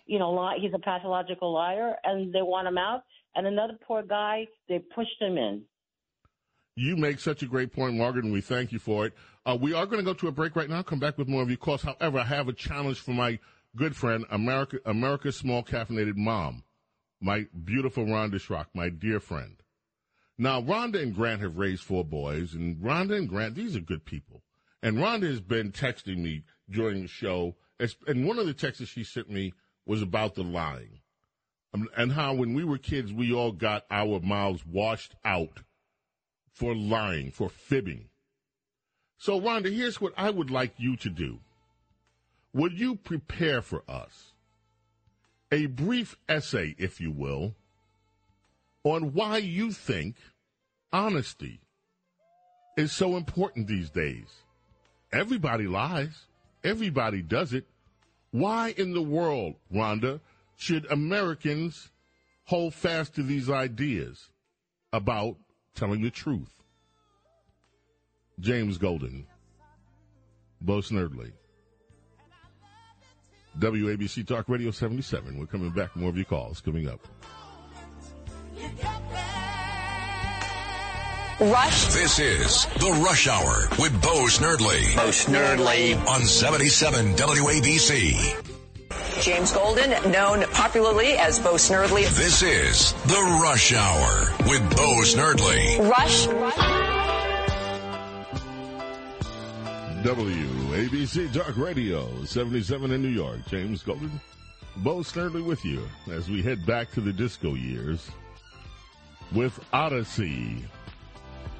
you 0.07 0.19
know, 0.19 0.35
li- 0.35 0.59
he's 0.61 0.73
a 0.75 0.79
pathological 0.79 1.53
liar, 1.53 1.95
and 2.05 2.33
they 2.33 2.43
want 2.43 2.69
him 2.69 2.77
out. 2.77 3.05
And 3.35 3.47
another 3.47 3.79
poor 3.87 4.03
guy, 4.03 4.47
they 4.69 4.81
pushed 4.95 5.21
him 5.21 5.39
in. 5.39 5.63
You 6.77 6.97
make 6.97 7.21
such 7.21 7.43
a 7.43 7.47
great 7.47 7.73
point, 7.73 7.97
Margaret, 7.97 8.25
and 8.25 8.33
we 8.33 8.41
thank 8.41 8.73
you 8.73 8.79
for 8.79 9.07
it. 9.07 9.15
Uh, 9.45 9.57
we 9.61 9.73
are 9.75 9.87
going 9.87 9.99
to 9.99 10.05
go 10.05 10.15
to 10.15 10.29
a 10.29 10.33
break 10.33 10.57
right 10.57 10.69
now. 10.69 10.83
Come 10.83 10.99
back 10.99 11.19
with 11.19 11.29
more 11.29 11.43
of 11.43 11.49
your 11.49 11.59
calls. 11.59 11.83
However, 11.83 12.19
I 12.19 12.25
have 12.25 12.49
a 12.49 12.53
challenge 12.53 13.01
for 13.01 13.13
my 13.13 13.39
good 13.77 13.97
friend, 13.97 14.25
America, 14.31 14.79
America's 14.85 15.37
small 15.37 15.63
caffeinated 15.63 16.17
mom, 16.17 16.65
my 17.23 17.47
beautiful 17.65 18.05
Rhonda 18.05 18.35
Schrock, 18.35 18.67
my 18.75 18.89
dear 18.89 19.21
friend. 19.21 19.57
Now, 20.39 20.61
Rhonda 20.61 21.01
and 21.01 21.15
Grant 21.15 21.41
have 21.41 21.59
raised 21.59 21.83
four 21.83 22.05
boys, 22.05 22.55
and 22.55 22.79
Rhonda 22.79 23.17
and 23.17 23.29
Grant, 23.29 23.55
these 23.55 23.77
are 23.77 23.81
good 23.81 24.05
people. 24.05 24.43
And 24.83 24.97
Rhonda 24.99 25.29
has 25.29 25.41
been 25.41 25.71
texting 25.71 26.19
me 26.19 26.45
during 26.69 27.03
the 27.03 27.09
show, 27.09 27.55
and 28.07 28.27
one 28.27 28.39
of 28.39 28.47
the 28.47 28.55
texts 28.55 28.89
she 28.89 29.05
sent 29.05 29.31
me 29.31 29.53
was 29.87 30.03
about 30.03 30.35
the 30.35 30.43
lying. 30.43 31.01
Um, 31.75 31.89
and 31.97 32.13
how 32.13 32.35
when 32.35 32.55
we 32.55 32.65
were 32.65 32.79
kids, 32.79 33.13
we 33.13 33.33
all 33.33 33.53
got 33.53 33.85
our 33.91 34.21
mouths 34.21 34.67
washed 34.67 35.15
out 35.25 35.61
for 36.53 36.75
lying, 36.75 37.31
for 37.31 37.49
fibbing. 37.49 38.09
So, 39.17 39.41
Rhonda, 39.41 39.73
here's 39.73 40.01
what 40.01 40.13
I 40.17 40.31
would 40.31 40.51
like 40.51 40.75
you 40.77 40.97
to 40.97 41.09
do. 41.09 41.39
Would 42.53 42.79
you 42.79 42.97
prepare 42.97 43.63
for 43.63 43.83
us 43.89 44.32
a 45.53 45.67
brief 45.67 46.17
essay, 46.29 46.75
if 46.79 47.01
you 47.01 47.13
will, 47.13 47.55
on 48.83 49.13
why 49.13 49.37
you 49.37 49.71
think 49.71 50.17
honesty 50.93 51.61
is 52.77 52.91
so 52.91 53.17
important 53.17 53.69
these 53.69 53.91
days? 53.91 54.27
Everybody 55.13 55.69
lies. 55.69 56.27
Everybody 56.65 57.21
does 57.21 57.53
it. 57.53 57.67
Why 58.31 58.75
in 58.79 58.95
the 58.95 59.03
world, 59.03 59.57
Rhonda, 59.73 60.21
should 60.57 60.91
Americans 60.91 61.91
hold 62.45 62.73
fast 62.73 63.15
to 63.17 63.23
these 63.23 63.51
ideas 63.51 64.31
about 64.93 65.37
telling 65.75 66.01
the 66.01 66.11
truth? 66.11 66.63
James 68.41 68.79
Golden, 68.79 69.27
Bo 70.63 70.79
Snerdley. 70.79 71.33
WABC 73.59 74.27
Talk 74.27 74.49
Radio 74.49 74.71
77. 74.71 75.39
We're 75.39 75.47
coming 75.47 75.71
back. 75.71 75.95
More 75.97 76.11
of 76.11 76.17
your 76.17 76.25
calls 76.25 76.61
coming 76.61 76.89
up. 76.89 77.01
Rush. 81.41 81.87
This 81.87 82.19
is 82.19 82.67
the 82.79 83.01
Rush 83.05 83.27
Hour 83.27 83.69
with 83.79 83.93
Bo 84.01 84.27
Snerdley. 84.27 84.95
Bo 84.95 85.09
Snerdley. 85.09 85.97
On 86.07 86.21
77 86.21 87.15
WABC. 87.15 88.53
James 89.21 89.53
Golden, 89.53 89.91
known 90.11 90.45
popularly 90.53 91.13
as 91.13 91.39
Bo 91.39 91.55
Snerdley. 91.55 92.09
This 92.17 92.43
is 92.43 92.93
the 93.07 93.41
Rush 93.43 93.73
Hour 93.73 94.33
with 94.49 94.77
Bo 94.77 95.03
Snerdley. 95.03 95.79
Rush. 95.91 96.27
WABC 100.73 101.31
Talk 101.35 101.55
Radio 101.59 102.09
77 102.25 102.93
in 102.93 103.03
New 103.03 103.09
York. 103.09 103.47
James 103.47 103.83
Golden, 103.83 104.11
Bo 104.79 105.01
Snerdley 105.01 105.45
with 105.45 105.67
you 105.67 105.87
as 106.11 106.31
we 106.31 106.41
head 106.41 106.65
back 106.65 106.91
to 106.93 107.03
the 107.03 107.13
disco 107.13 107.53
years 107.53 108.11
with 109.33 109.63
Odyssey. 109.75 110.65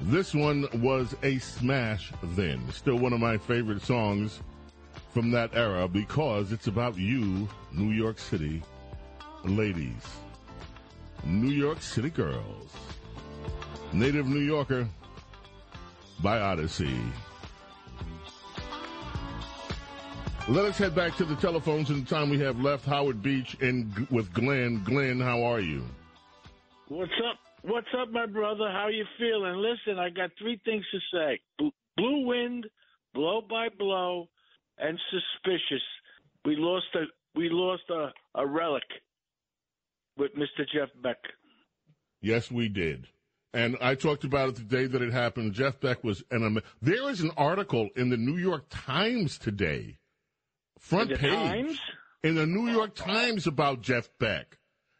This 0.01 0.33
one 0.33 0.65
was 0.81 1.15
a 1.21 1.37
smash 1.37 2.11
then. 2.23 2.67
Still 2.71 2.97
one 2.97 3.13
of 3.13 3.19
my 3.19 3.37
favorite 3.37 3.83
songs 3.83 4.39
from 5.13 5.29
that 5.29 5.55
era 5.55 5.87
because 5.87 6.51
it's 6.51 6.65
about 6.65 6.97
you, 6.97 7.47
New 7.71 7.91
York 7.91 8.17
City 8.17 8.63
ladies, 9.45 10.07
New 11.23 11.51
York 11.51 11.83
City 11.83 12.09
girls. 12.09 12.71
Native 13.91 14.25
New 14.25 14.39
Yorker 14.39 14.89
by 16.23 16.39
Odyssey. 16.39 16.97
Let 20.49 20.65
us 20.65 20.77
head 20.77 20.93
back 20.93 21.15
to 21.15 21.23
the 21.23 21.37
telephones 21.37 21.89
in 21.89 22.03
the 22.03 22.09
time 22.09 22.29
we 22.29 22.37
have 22.39 22.59
left. 22.59 22.85
Howard 22.85 23.21
Beach 23.21 23.55
and 23.61 24.05
with 24.11 24.33
Glenn. 24.33 24.83
Glenn, 24.83 25.21
how 25.21 25.41
are 25.41 25.61
you? 25.61 25.85
What's 26.89 27.13
up? 27.29 27.37
What's 27.61 27.87
up, 27.97 28.11
my 28.11 28.25
brother? 28.25 28.69
How 28.69 28.89
you 28.89 29.05
feeling? 29.17 29.55
Listen, 29.55 29.99
I 29.99 30.09
got 30.09 30.31
three 30.37 30.59
things 30.65 30.83
to 30.91 30.99
say: 31.13 31.39
blue 31.95 32.27
wind, 32.27 32.67
blow 33.13 33.41
by 33.49 33.69
blow, 33.79 34.27
and 34.77 34.99
suspicious. 35.11 35.81
We 36.43 36.57
lost 36.57 36.87
a 36.95 37.05
we 37.39 37.47
lost 37.49 37.83
a, 37.89 38.11
a 38.35 38.45
relic 38.45 38.83
with 40.17 40.35
Mr. 40.35 40.65
Jeff 40.73 40.89
Beck. 41.01 41.19
Yes, 42.21 42.51
we 42.51 42.67
did. 42.67 43.07
And 43.53 43.77
I 43.79 43.95
talked 43.95 44.25
about 44.25 44.49
it 44.49 44.55
the 44.55 44.63
day 44.63 44.87
that 44.87 45.01
it 45.01 45.13
happened. 45.13 45.53
Jeff 45.53 45.79
Beck 45.79 46.03
was 46.03 46.21
an. 46.31 46.61
There 46.81 47.09
is 47.09 47.21
an 47.21 47.31
article 47.37 47.87
in 47.95 48.09
the 48.09 48.17
New 48.17 48.37
York 48.37 48.65
Times 48.69 49.37
today, 49.37 49.99
front 50.79 51.11
In 51.11 51.17
page, 51.17 51.31
Times? 51.31 51.79
in 52.23 52.35
the 52.35 52.45
New 52.45 52.69
York 52.71 52.95
Times 52.95 53.47
about 53.47 53.81
Jeff 53.81 54.09
Beck. 54.19 54.57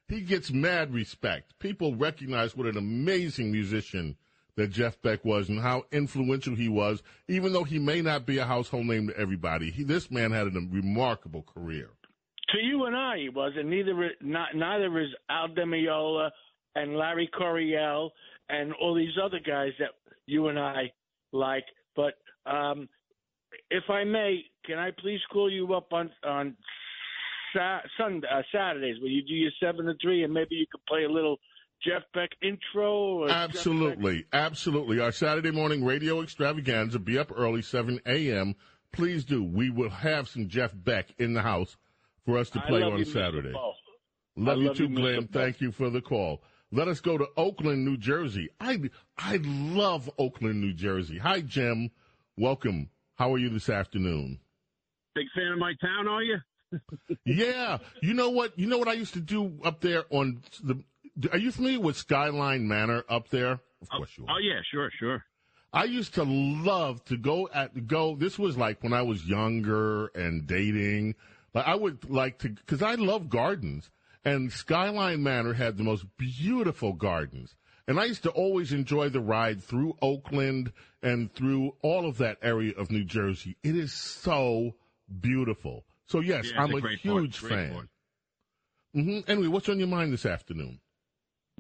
He 0.08 0.22
gets 0.22 0.52
mad 0.52 0.94
respect. 0.94 1.58
People 1.60 1.96
recognize 1.96 2.56
what 2.56 2.68
an 2.68 2.78
amazing 2.78 3.52
musician 3.52 4.18
that 4.56 4.68
Jeff 4.68 5.02
Beck 5.02 5.26
was 5.26 5.50
and 5.50 5.60
how 5.60 5.84
influential 5.92 6.56
he 6.56 6.70
was, 6.70 7.02
even 7.28 7.54
though 7.54 7.64
he 7.64 7.80
may 7.80 8.02
not 8.02 8.26
be 8.26 8.38
a 8.38 8.46
household 8.46 8.86
name 8.86 9.08
to 9.08 9.18
everybody. 9.18 9.72
He, 9.72 9.84
this 9.84 10.12
man 10.12 10.32
had 10.32 10.48
a 10.48 10.52
remarkable 10.70 11.42
career. 11.42 11.90
To 12.50 12.60
you 12.62 12.86
and 12.86 12.96
I, 12.96 13.18
he 13.18 13.30
was, 13.30 13.54
and 13.58 13.70
neither 13.70 14.12
not, 14.22 14.50
neither 14.56 15.00
is 15.02 15.10
Al 15.30 15.48
Di 15.48 15.64
Meola 15.64 16.30
and 16.76 16.96
Larry 16.96 17.30
Coryell 17.36 18.12
and 18.50 18.74
all 18.74 18.94
these 18.94 19.18
other 19.24 19.40
guys 19.40 19.72
that 19.80 19.90
you 20.28 20.50
and 20.50 20.60
I 20.60 20.92
like. 21.32 21.66
But 21.96 22.14
um, 22.46 22.88
if 23.72 23.90
I 23.90 24.04
may, 24.04 24.44
can 24.66 24.80
I 24.80 24.92
please 24.92 25.20
call 25.32 25.52
you 25.52 25.74
up 25.74 25.92
on 25.94 26.12
on 26.24 26.56
sa- 27.54 27.82
Sunday, 27.98 28.28
uh, 28.32 28.42
Saturdays 28.52 29.00
where 29.02 29.10
you 29.12 29.24
do 29.24 29.34
your 29.34 29.52
seven 29.62 29.86
to 29.86 29.94
three, 30.02 30.24
and 30.24 30.34
maybe 30.34 30.56
you 30.56 30.66
could 30.72 30.86
play 30.88 31.04
a 31.04 31.10
little 31.10 31.38
Jeff 31.84 32.04
Beck 32.14 32.30
intro? 32.42 32.92
Or 32.94 33.28
Jeff 33.28 33.36
Beck- 33.48 33.56
Absolutely, 33.56 34.26
absolutely. 34.34 35.00
Our 35.00 35.12
Saturday 35.12 35.52
morning 35.52 35.84
radio 35.84 36.22
extravaganza 36.22 37.00
be 37.00 37.18
up 37.18 37.32
early, 37.36 37.62
7 37.62 38.00
a.m. 38.06 38.56
Please 38.92 39.26
do. 39.26 39.44
We 39.44 39.70
will 39.70 39.90
have 39.90 40.28
some 40.30 40.48
Jeff 40.48 40.72
Beck 40.76 41.08
in 41.18 41.34
the 41.34 41.42
house 41.42 41.78
for 42.26 42.38
us 42.38 42.50
to 42.52 42.62
play 42.62 42.82
on 42.84 42.98
you, 42.98 43.06
Saturday. 43.06 43.54
Love 44.36 44.58
you 44.60 44.68
love 44.68 44.78
too, 44.78 44.84
you, 44.84 44.90
Mr. 44.90 44.96
Glenn. 44.96 45.28
Thank 45.28 45.62
you 45.62 45.72
for 45.72 45.90
the 45.90 46.02
call. 46.02 46.42
Let 46.72 46.88
us 46.88 47.02
go 47.02 47.18
to 47.20 47.28
Oakland, 47.38 47.86
New 47.86 47.98
Jersey. 47.98 48.50
I 48.60 48.80
I 49.18 49.38
love 49.44 50.10
Oakland, 50.18 50.60
New 50.62 50.74
Jersey. 50.74 51.20
Hi, 51.20 51.42
Jim. 51.42 51.92
Welcome. 52.36 52.90
How 53.16 53.32
are 53.34 53.38
you 53.38 53.50
this 53.50 53.70
afternoon? 53.70 54.40
Big 55.16 55.28
fan 55.36 55.52
of 55.52 55.60
my 55.60 55.74
town, 55.82 56.08
are 56.08 56.24
you? 56.24 56.38
yeah, 57.26 57.78
you 58.02 58.14
know 58.14 58.32
what? 58.32 58.58
You 58.58 58.68
know 58.68 58.78
what 58.78 58.88
I 58.88 58.94
used 58.94 59.14
to 59.14 59.20
do 59.20 59.60
up 59.64 59.82
there 59.82 60.06
on 60.10 60.42
the. 60.64 60.84
Are 61.32 61.38
you 61.38 61.52
familiar 61.52 61.80
with 61.80 61.96
Skylands 61.96 62.64
Manor 62.64 63.04
up 63.08 63.30
there? 63.30 63.52
Of 63.52 63.90
oh, 63.94 63.98
course 63.98 64.10
you 64.18 64.26
oh, 64.28 64.32
are. 64.32 64.36
Oh 64.38 64.40
yeah, 64.40 64.60
sure, 64.72 64.90
sure. 65.00 65.24
I 65.72 65.86
used 65.86 66.16
to 66.16 66.24
love 66.24 67.04
to 67.06 67.18
go 67.18 67.50
at 67.54 67.88
go. 67.88 68.16
This 68.16 68.40
was 68.40 68.58
like 68.58 68.82
when 68.84 68.94
I 68.94 69.04
was 69.04 69.26
younger 69.26 70.08
and 70.08 70.48
dating. 70.48 71.16
Like 71.54 71.68
I 71.68 71.76
would 71.76 72.10
like 72.10 72.40
to 72.40 72.50
because 72.50 72.82
I 72.82 72.96
love 72.96 73.30
gardens, 73.30 73.90
and 74.26 74.50
Skylands 74.50 75.20
Manor 75.20 75.54
had 75.54 75.78
the 75.78 75.84
most 75.84 76.06
beautiful 76.18 76.94
gardens. 76.94 77.56
And 77.88 78.00
I 78.00 78.06
used 78.06 78.24
to 78.24 78.32
always 78.32 78.72
enjoy 78.72 79.10
the 79.10 79.20
ride 79.20 79.62
through 79.62 79.98
Oakland 80.02 80.72
and 81.02 81.34
through 81.34 81.76
all 81.82 82.08
of 82.08 82.18
that 82.20 82.38
area 82.42 82.74
of 82.78 82.90
New 82.90 83.04
Jersey. 83.04 83.58
It 83.62 83.76
is 83.76 83.92
so 83.92 84.76
beautiful. 85.22 85.86
So 86.08 86.20
yes, 86.20 86.46
Yeah, 86.54 86.62
I'm 86.62 86.74
a 86.74 86.78
a, 86.78 86.96
huge 86.98 87.40
great 87.40 87.54
fan. 87.54 87.74
park. 87.74 87.88
hmm 88.94 89.20
Anyway, 89.28 89.48
what's 89.48 89.70
on 89.70 89.80
your 89.80 89.88
mind 89.88 90.14
this 90.14 90.26
afternoon? 90.26 90.80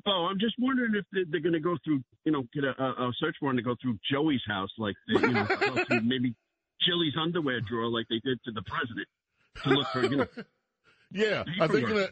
Oh, 0.06 0.28
I'm 0.30 0.39
just 0.39 0.56
wondering 0.60 0.95
if 0.95 1.06
they're, 1.12 1.24
they're 1.30 1.39
going 1.39 1.54
to 1.54 1.60
go 1.60 1.78
through, 1.86 2.04
you 2.26 2.32
know, 2.32 2.43
get 2.54 2.64
a, 2.64 2.74
a, 2.82 3.08
a 3.08 3.12
search 3.20 3.36
warrant 3.41 3.60
to 3.60 3.64
go 3.64 3.76
through 3.82 3.97
Joey's 4.12 4.41
house, 4.47 4.72
like 4.78 4.95
they, 5.08 5.14
you 5.14 5.34
know, 5.34 5.47
maybe 6.04 6.36
Chili's 6.82 7.14
underwear 7.22 7.62
drawer, 7.62 7.88
like 7.89 8.08
they 8.10 8.20
did 8.24 8.41
to 8.43 8.51
the 8.51 8.64
president, 8.64 9.08
to 9.64 9.70
look 9.70 9.88
for, 9.93 10.04
you 10.04 10.18
know. 10.18 10.26
Yeah, 11.16 11.43
are 11.60 11.68
they 11.68 11.82
gonna 11.82 12.08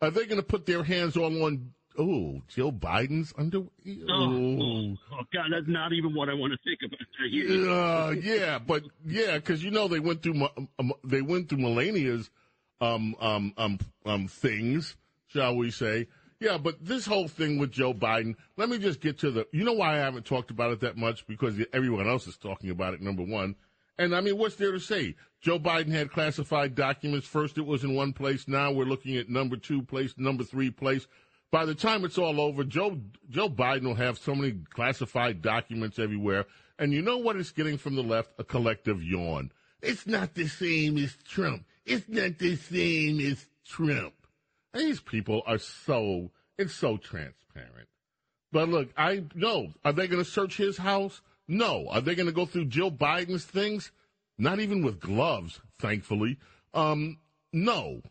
are 0.00 0.10
they 0.10 0.24
gonna 0.24 0.42
put 0.42 0.64
their 0.64 0.82
hands 0.82 1.14
all 1.14 1.44
on? 1.44 1.74
Oh, 1.98 2.40
Joe 2.48 2.70
Biden's 2.70 3.32
under. 3.38 3.58
Oh, 3.58 3.68
oh, 4.10 4.96
oh, 5.12 5.22
God, 5.32 5.46
that's 5.50 5.68
not 5.68 5.92
even 5.92 6.14
what 6.14 6.28
I 6.28 6.34
want 6.34 6.52
to 6.52 6.58
think 6.64 6.80
about. 6.84 7.00
Uh, 7.26 8.10
yeah, 8.22 8.58
but 8.58 8.84
yeah, 9.04 9.36
because 9.36 9.64
you 9.64 9.70
know 9.70 9.88
they 9.88 9.98
went 9.98 10.22
through 10.22 10.46
um, 10.78 10.92
they 11.02 11.22
went 11.22 11.48
through 11.48 11.58
Melania's 11.58 12.30
um 12.80 13.16
um 13.20 13.52
um 13.56 13.78
um 14.04 14.28
things, 14.28 14.96
shall 15.26 15.56
we 15.56 15.70
say? 15.70 16.06
Yeah, 16.38 16.58
but 16.58 16.84
this 16.84 17.06
whole 17.06 17.28
thing 17.28 17.58
with 17.58 17.72
Joe 17.72 17.94
Biden. 17.94 18.36
Let 18.56 18.68
me 18.68 18.78
just 18.78 19.00
get 19.00 19.18
to 19.20 19.30
the. 19.30 19.46
You 19.52 19.64
know 19.64 19.72
why 19.72 19.94
I 19.94 19.98
haven't 19.98 20.26
talked 20.26 20.50
about 20.50 20.70
it 20.72 20.80
that 20.80 20.96
much 20.96 21.26
because 21.26 21.58
everyone 21.72 22.06
else 22.06 22.26
is 22.26 22.36
talking 22.36 22.70
about 22.70 22.94
it. 22.94 23.00
Number 23.00 23.22
one, 23.22 23.56
and 23.98 24.14
I 24.14 24.20
mean, 24.20 24.36
what's 24.36 24.56
there 24.56 24.72
to 24.72 24.80
say? 24.80 25.16
Joe 25.40 25.58
Biden 25.58 25.90
had 25.90 26.12
classified 26.12 26.74
documents. 26.74 27.26
First, 27.26 27.56
it 27.56 27.64
was 27.64 27.84
in 27.84 27.94
one 27.94 28.12
place. 28.12 28.48
Now 28.48 28.72
we're 28.72 28.84
looking 28.84 29.16
at 29.16 29.28
number 29.28 29.56
two 29.56 29.82
place, 29.82 30.14
number 30.16 30.44
three 30.44 30.70
place. 30.70 31.06
By 31.52 31.64
the 31.64 31.74
time 31.74 32.04
it's 32.04 32.18
all 32.18 32.40
over, 32.40 32.64
Joe 32.64 32.98
Joe 33.30 33.48
Biden 33.48 33.84
will 33.84 33.94
have 33.94 34.18
so 34.18 34.34
many 34.34 34.52
classified 34.70 35.42
documents 35.42 35.98
everywhere. 35.98 36.46
And 36.78 36.92
you 36.92 37.02
know 37.02 37.18
what 37.18 37.36
it's 37.36 37.52
getting 37.52 37.78
from 37.78 37.94
the 37.94 38.02
left? 38.02 38.30
A 38.38 38.44
collective 38.44 39.02
yawn. 39.02 39.52
It's 39.80 40.06
not 40.06 40.34
the 40.34 40.48
same 40.48 40.98
as 40.98 41.16
Trump. 41.26 41.64
It's 41.84 42.08
not 42.08 42.38
the 42.38 42.56
same 42.56 43.20
as 43.20 43.46
Trump. 43.64 44.14
These 44.74 45.00
people 45.00 45.42
are 45.46 45.58
so 45.58 46.30
it's 46.58 46.74
so 46.74 46.96
transparent. 46.96 47.88
But 48.52 48.68
look, 48.68 48.88
I 48.96 49.24
know. 49.34 49.72
Are 49.84 49.92
they 49.92 50.06
going 50.06 50.22
to 50.22 50.30
search 50.30 50.56
his 50.56 50.78
house? 50.78 51.20
No. 51.48 51.88
Are 51.90 52.00
they 52.00 52.14
going 52.14 52.26
to 52.26 52.32
go 52.32 52.46
through 52.46 52.66
Jill 52.66 52.90
Biden's 52.90 53.44
things? 53.44 53.92
Not 54.38 54.60
even 54.60 54.82
with 54.82 55.00
gloves, 55.00 55.60
thankfully. 55.78 56.38
Um, 56.74 57.18
no, 57.52 58.02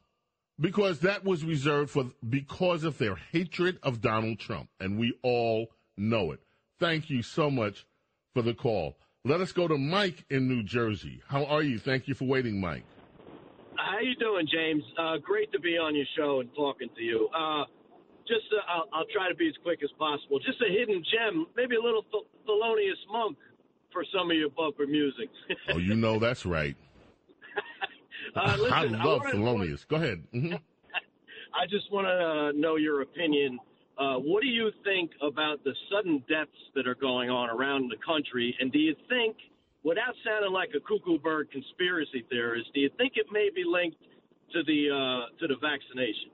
because 0.59 0.99
that 0.99 1.23
was 1.23 1.43
reserved 1.43 1.91
for 1.91 2.11
because 2.27 2.83
of 2.83 2.97
their 2.97 3.15
hatred 3.15 3.79
of 3.83 4.01
Donald 4.01 4.39
Trump, 4.39 4.69
and 4.79 4.97
we 4.97 5.13
all 5.21 5.67
know 5.97 6.31
it. 6.31 6.39
Thank 6.79 7.09
you 7.09 7.21
so 7.21 7.49
much 7.49 7.85
for 8.33 8.41
the 8.41 8.53
call. 8.53 8.97
Let 9.23 9.41
us 9.41 9.51
go 9.51 9.67
to 9.67 9.77
Mike 9.77 10.25
in 10.29 10.47
New 10.47 10.63
Jersey. 10.63 11.21
How 11.27 11.45
are 11.45 11.63
you? 11.63 11.79
Thank 11.79 12.07
you 12.07 12.13
for 12.13 12.25
waiting, 12.25 12.59
Mike. 12.59 12.83
How 13.75 13.99
you 13.99 14.15
doing, 14.15 14.47
James? 14.51 14.83
Uh, 14.97 15.17
great 15.17 15.51
to 15.51 15.59
be 15.59 15.77
on 15.77 15.95
your 15.95 16.05
show 16.17 16.41
and 16.41 16.49
talking 16.55 16.89
to 16.95 17.01
you. 17.01 17.27
Uh, 17.35 17.63
just, 18.27 18.45
uh, 18.53 18.61
I'll, 18.71 18.85
I'll 18.93 19.09
try 19.13 19.29
to 19.29 19.35
be 19.35 19.47
as 19.47 19.53
quick 19.63 19.79
as 19.83 19.89
possible. 19.97 20.39
Just 20.39 20.61
a 20.61 20.71
hidden 20.71 21.03
gem, 21.11 21.47
maybe 21.55 21.75
a 21.75 21.81
little 21.81 22.03
Th- 22.11 22.23
Thelonious 22.47 23.01
Monk 23.11 23.37
for 23.91 24.03
some 24.15 24.29
of 24.29 24.37
your 24.37 24.49
bumper 24.49 24.85
music. 24.85 25.29
Oh, 25.73 25.77
you 25.77 25.95
know 25.95 26.19
that's 26.19 26.45
right. 26.45 26.75
uh, 28.35 28.55
listen, 28.59 28.73
I 28.73 28.83
love 28.83 29.21
wanna- 29.23 29.33
Thelonious. 29.35 29.87
Go 29.87 29.95
ahead. 29.97 30.23
hmm 30.31 30.53
I 31.53 31.65
just 31.69 31.91
want 31.91 32.05
to 32.07 32.59
know 32.59 32.75
your 32.75 33.01
opinion. 33.01 33.59
Uh, 33.97 34.15
what 34.15 34.41
do 34.41 34.47
you 34.49 34.71
think 34.83 35.11
about 35.21 35.63
the 35.63 35.73
sudden 35.89 36.21
deaths 36.27 36.51
that 36.75 36.85
are 36.85 36.95
going 36.95 37.29
on 37.29 37.49
around 37.49 37.89
the 37.89 37.95
country? 38.05 38.53
And 38.59 38.69
do 38.71 38.77
you 38.77 38.93
think, 39.07 39.37
without 39.83 40.13
sounding 40.25 40.51
like 40.51 40.69
a 40.75 40.81
cuckoo 40.81 41.17
bird 41.17 41.49
conspiracy 41.51 42.25
theorist, 42.29 42.67
do 42.73 42.81
you 42.81 42.89
think 42.97 43.13
it 43.15 43.27
may 43.31 43.49
be 43.55 43.63
linked 43.65 43.97
to 44.51 44.63
the 44.63 44.89
uh, 44.91 45.37
to 45.39 45.47
the 45.47 45.55
vaccination? 45.61 46.29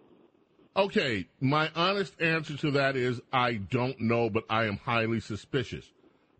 Okay, 0.75 1.27
my 1.39 1.69
honest 1.75 2.19
answer 2.19 2.57
to 2.57 2.71
that 2.71 2.95
is 2.95 3.21
I 3.31 3.55
don't 3.55 3.99
know, 4.01 4.29
but 4.29 4.45
I 4.49 4.65
am 4.65 4.77
highly 4.77 5.19
suspicious. 5.19 5.91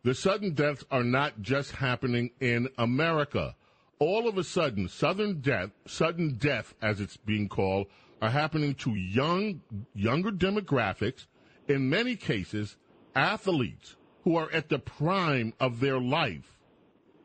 The 0.04 0.16
sudden 0.16 0.54
deaths 0.56 0.84
are 0.90 1.04
not 1.04 1.42
just 1.42 1.74
happening 1.74 2.32
in 2.40 2.70
America. 2.80 3.56
All 4.02 4.28
of 4.28 4.36
a 4.40 4.44
sudden, 4.44 4.88
sudden 4.90 5.42
death, 5.42 5.70
sudden 5.86 6.34
death, 6.34 6.74
as 6.82 7.00
it's 7.00 7.18
being 7.18 7.48
called, 7.48 7.86
are 8.20 8.32
happening 8.32 8.74
to 8.74 8.96
young, 8.96 9.62
younger 9.94 10.32
demographics. 10.32 11.28
In 11.68 11.88
many 11.88 12.16
cases, 12.16 12.78
athletes 13.14 13.98
who 14.24 14.38
are 14.38 14.52
at 14.52 14.70
the 14.70 14.80
prime 14.80 15.54
of 15.60 15.80
their 15.82 16.00
life. 16.00 16.58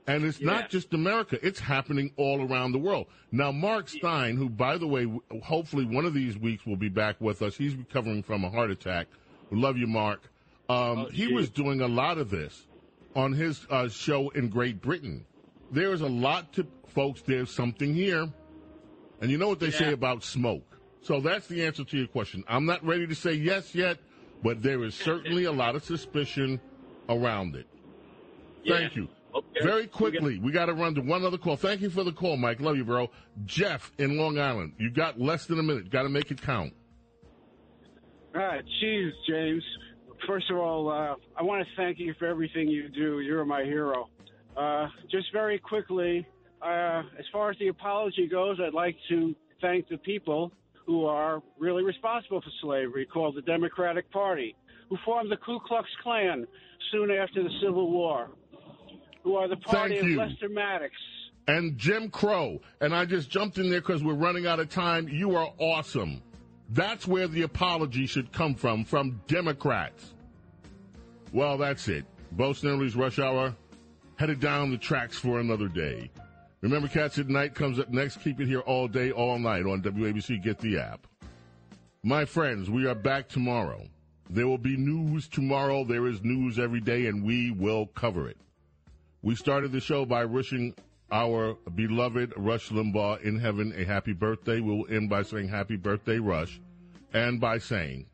And 0.07 0.23
it's 0.23 0.43
not 0.43 0.69
just 0.69 0.93
America, 0.93 1.39
it's 1.43 1.61
happening 1.61 2.13
all 2.19 2.47
around 2.47 2.73
the 2.73 2.79
world. 2.79 3.07
Now, 3.33 3.53
Mark 3.53 3.89
Steyn, 3.89 4.37
who, 4.37 4.51
by 4.51 4.77
the 4.77 4.87
way, 4.87 5.11
hopefully 5.43 5.87
one 5.87 6.05
of 6.05 6.13
these 6.13 6.37
weeks 6.37 6.67
will 6.67 6.77
be 6.77 6.91
back 6.91 7.19
with 7.23 7.41
us, 7.41 7.57
he's 7.57 7.75
recovering 7.75 8.23
from 8.23 8.45
a 8.45 8.51
heart 8.51 8.71
attack. 8.71 9.07
We 9.49 9.59
love 9.59 9.79
you, 9.79 9.87
Mark. 9.87 10.29
Um, 10.69 11.07
he 11.11 11.33
was 11.33 11.49
doing 11.49 11.81
a 11.81 11.89
lot 11.89 12.19
of 12.19 12.29
this 12.29 12.67
on 13.15 13.33
his 13.33 13.67
uh, 13.71 13.89
show 13.89 14.29
in 14.29 14.51
Great 14.51 14.83
Britain. 14.83 15.25
There 15.71 15.93
is 15.93 16.01
a 16.01 16.09
lot 16.09 16.53
to, 16.55 16.67
folks, 16.89 17.23
there's 17.23 17.51
something 17.51 17.95
here. 17.95 18.29
And 19.21 19.31
you 19.31 19.39
know 19.39 19.49
what 19.49 19.61
they 19.61 19.71
say 19.71 19.93
about 19.93 20.23
smoke. 20.23 20.79
So 21.01 21.21
that's 21.21 21.47
the 21.47 21.65
answer 21.65 21.85
to 21.85 21.97
your 21.97 22.07
question. 22.09 22.45
I'm 22.49 22.67
not 22.67 22.85
ready 22.85 23.07
to 23.07 23.15
say 23.15 23.33
yes 23.33 23.75
yet, 23.75 23.99
but 24.43 24.63
there 24.63 24.83
is 24.85 24.95
certainly 24.95 25.45
a 25.45 25.53
lot 25.53 25.75
of 25.77 25.85
suspicion 25.85 26.61
around 27.09 27.55
it. 27.55 27.67
Thank 28.67 28.97
you. 28.97 29.09
Very 29.63 29.87
quickly, 29.87 30.39
we 30.39 30.51
got 30.51 30.67
to 30.67 30.75
run 30.75 30.95
to 30.95 31.01
one 31.01 31.25
other 31.25 31.39
call. 31.39 31.57
Thank 31.57 31.81
you 31.81 31.91
for 31.91 32.05
the 32.05 32.13
call, 32.13 32.37
Mike. 32.37 32.61
Love 32.61 32.77
you, 32.77 32.85
bro. 32.85 33.11
Jeff 33.45 33.93
in 33.99 34.17
Long 34.17 34.39
Island. 34.39 34.73
You 34.79 34.91
got 34.91 35.21
less 35.21 35.47
than 35.47 35.59
a 35.59 35.63
minute. 35.63 35.91
Got 35.91 36.05
to 36.05 36.09
make 36.09 36.31
it 36.31 36.41
count. 36.43 36.73
All 38.35 38.43
right, 38.43 38.65
geez, 38.81 39.13
James. 39.29 39.63
First 40.27 40.51
of 40.51 40.57
all, 40.57 40.91
uh, 40.91 41.15
I 41.39 41.43
want 41.43 41.67
to 41.67 41.77
thank 41.77 41.99
you 41.99 42.15
for 42.19 42.27
everything 42.27 42.69
you 42.69 42.89
do. 42.89 43.21
You're 43.21 43.45
my 43.45 43.65
hero. 43.65 44.09
Uh, 44.57 44.89
just 45.11 45.27
very 45.33 45.59
quickly, 45.59 46.27
uh, 46.63 47.03
as 47.19 47.25
far 47.33 47.51
as 47.51 47.59
the 47.59 47.69
apology 47.69 48.27
goes, 48.27 48.59
I'd 48.61 48.75
like 48.75 48.97
to 49.11 49.35
thank 49.61 49.89
the 49.89 49.99
people 49.99 50.53
who 50.87 51.05
are 51.05 51.43
really 51.59 51.83
responsible 51.83 52.41
for 52.41 52.51
slavery, 52.63 53.05
called 53.07 53.37
the 53.37 53.43
Democratic 53.43 54.11
Party, 54.11 54.55
who 54.89 54.97
formed 55.05 55.31
the 55.31 55.37
Ku 55.37 55.59
Klux 55.67 55.89
Klan 56.03 56.47
soon 56.93 57.11
after 57.11 57.43
the 57.43 57.51
Civil 57.61 57.91
War, 57.91 58.29
who 59.23 59.35
are 59.35 59.49
the 59.49 59.57
party 59.57 59.99
of. 59.99 60.07
Lester 60.07 60.49
Maddox. 60.49 60.93
And 61.49 61.77
Jim 61.77 62.09
Crow. 62.09 62.61
And 62.81 62.95
I 62.95 63.05
just 63.05 63.31
jumped 63.31 63.59
in 63.59 63.71
there 63.71 63.81
because 63.81 64.03
we're 64.03 64.15
running 64.15 64.47
out 64.47 64.59
of 64.59 64.69
time. 64.69 65.09
You 65.09 65.37
are 65.37 65.53
awesome. 65.59 66.23
That's 66.71 67.07
where 67.07 67.29
the 67.29 67.43
apology 67.43 68.07
should 68.07 68.33
come 68.33 68.55
from, 68.55 68.85
from 68.85 69.21
Democrats. 69.29 70.15
Well, 71.33 71.59
that's 71.59 71.87
it. 71.89 72.05
Bo 72.33 72.53
Snerdley's 72.53 72.97
Rush 72.97 73.19
Hour 73.19 73.55
headed 74.17 74.41
down 74.41 74.71
the 74.71 74.79
tracks 74.79 75.19
for 75.19 75.39
another 75.41 75.69
day. 75.69 76.11
Remember, 76.63 76.89
Cats 76.89 77.19
at 77.19 77.29
Night 77.29 77.55
comes 77.55 77.79
up 77.79 77.91
next. 77.91 78.23
Keep 78.23 78.41
it 78.41 78.49
here 78.49 78.61
all 78.61 78.89
day, 78.89 79.11
all 79.13 79.39
night 79.39 79.67
on 79.67 79.83
WABC. 79.83 80.43
Get 80.43 80.59
the 80.59 80.79
app. 80.79 81.07
My 82.03 82.25
friends, 82.25 82.71
we 82.71 82.87
are 82.87 82.95
back 82.95 83.29
tomorrow. 83.29 83.87
There 84.31 84.49
will 84.49 84.59
be 84.59 84.77
news 84.77 85.29
tomorrow. 85.29 85.85
There 85.85 86.07
is 86.07 86.25
news 86.25 86.59
every 86.59 86.81
day, 86.81 87.07
and 87.07 87.25
we 87.25 87.51
will 87.51 87.87
cover 87.87 88.29
it. 88.29 88.39
We 89.23 89.35
started 89.35 89.71
the 89.71 89.81
show 89.81 90.05
by 90.05 90.25
wishing 90.25 90.75
our 91.13 91.55
beloved 91.75 92.33
Rush 92.37 92.71
Limbaugh 92.71 93.23
in 93.23 93.39
heaven 93.39 93.73
a 93.77 93.85
happy 93.85 94.13
birthday. 94.13 94.61
We 94.61 94.75
will 94.75 94.87
end 94.91 95.11
by 95.11 95.23
saying 95.23 95.49
happy 95.49 95.77
birthday, 95.77 96.19
Rush, 96.19 96.61
and 97.13 97.41
by 97.41 97.59
saying, 97.59 98.07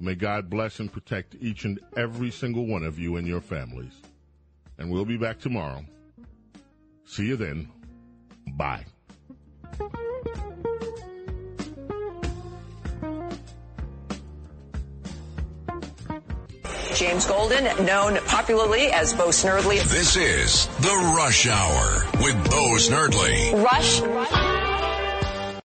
may 0.00 0.14
God 0.14 0.50
bless 0.50 0.80
and 0.80 0.92
protect 0.92 1.36
each 1.40 1.64
and 1.64 1.78
every 1.96 2.30
single 2.30 2.66
one 2.66 2.82
of 2.82 2.98
you 2.98 3.16
and 3.16 3.26
your 3.26 3.40
families. 3.40 3.92
And 4.78 4.90
we'll 4.90 5.04
be 5.04 5.16
back 5.16 5.38
tomorrow. 5.38 5.84
See 7.06 7.26
you 7.26 7.36
then. 7.36 7.68
Bye. 8.56 8.84
James 16.94 17.26
Golden, 17.26 17.64
known 17.84 18.18
popularly 18.26 18.86
as 18.92 19.12
Bo 19.14 19.28
Snerdley. 19.28 19.82
This 19.90 20.16
is 20.16 20.66
The 20.80 21.14
Rush 21.16 21.46
Hour 21.48 22.06
with 22.22 22.50
Bo 22.50 22.76
Snerdley. 22.76 23.52
Rush. 23.64 24.53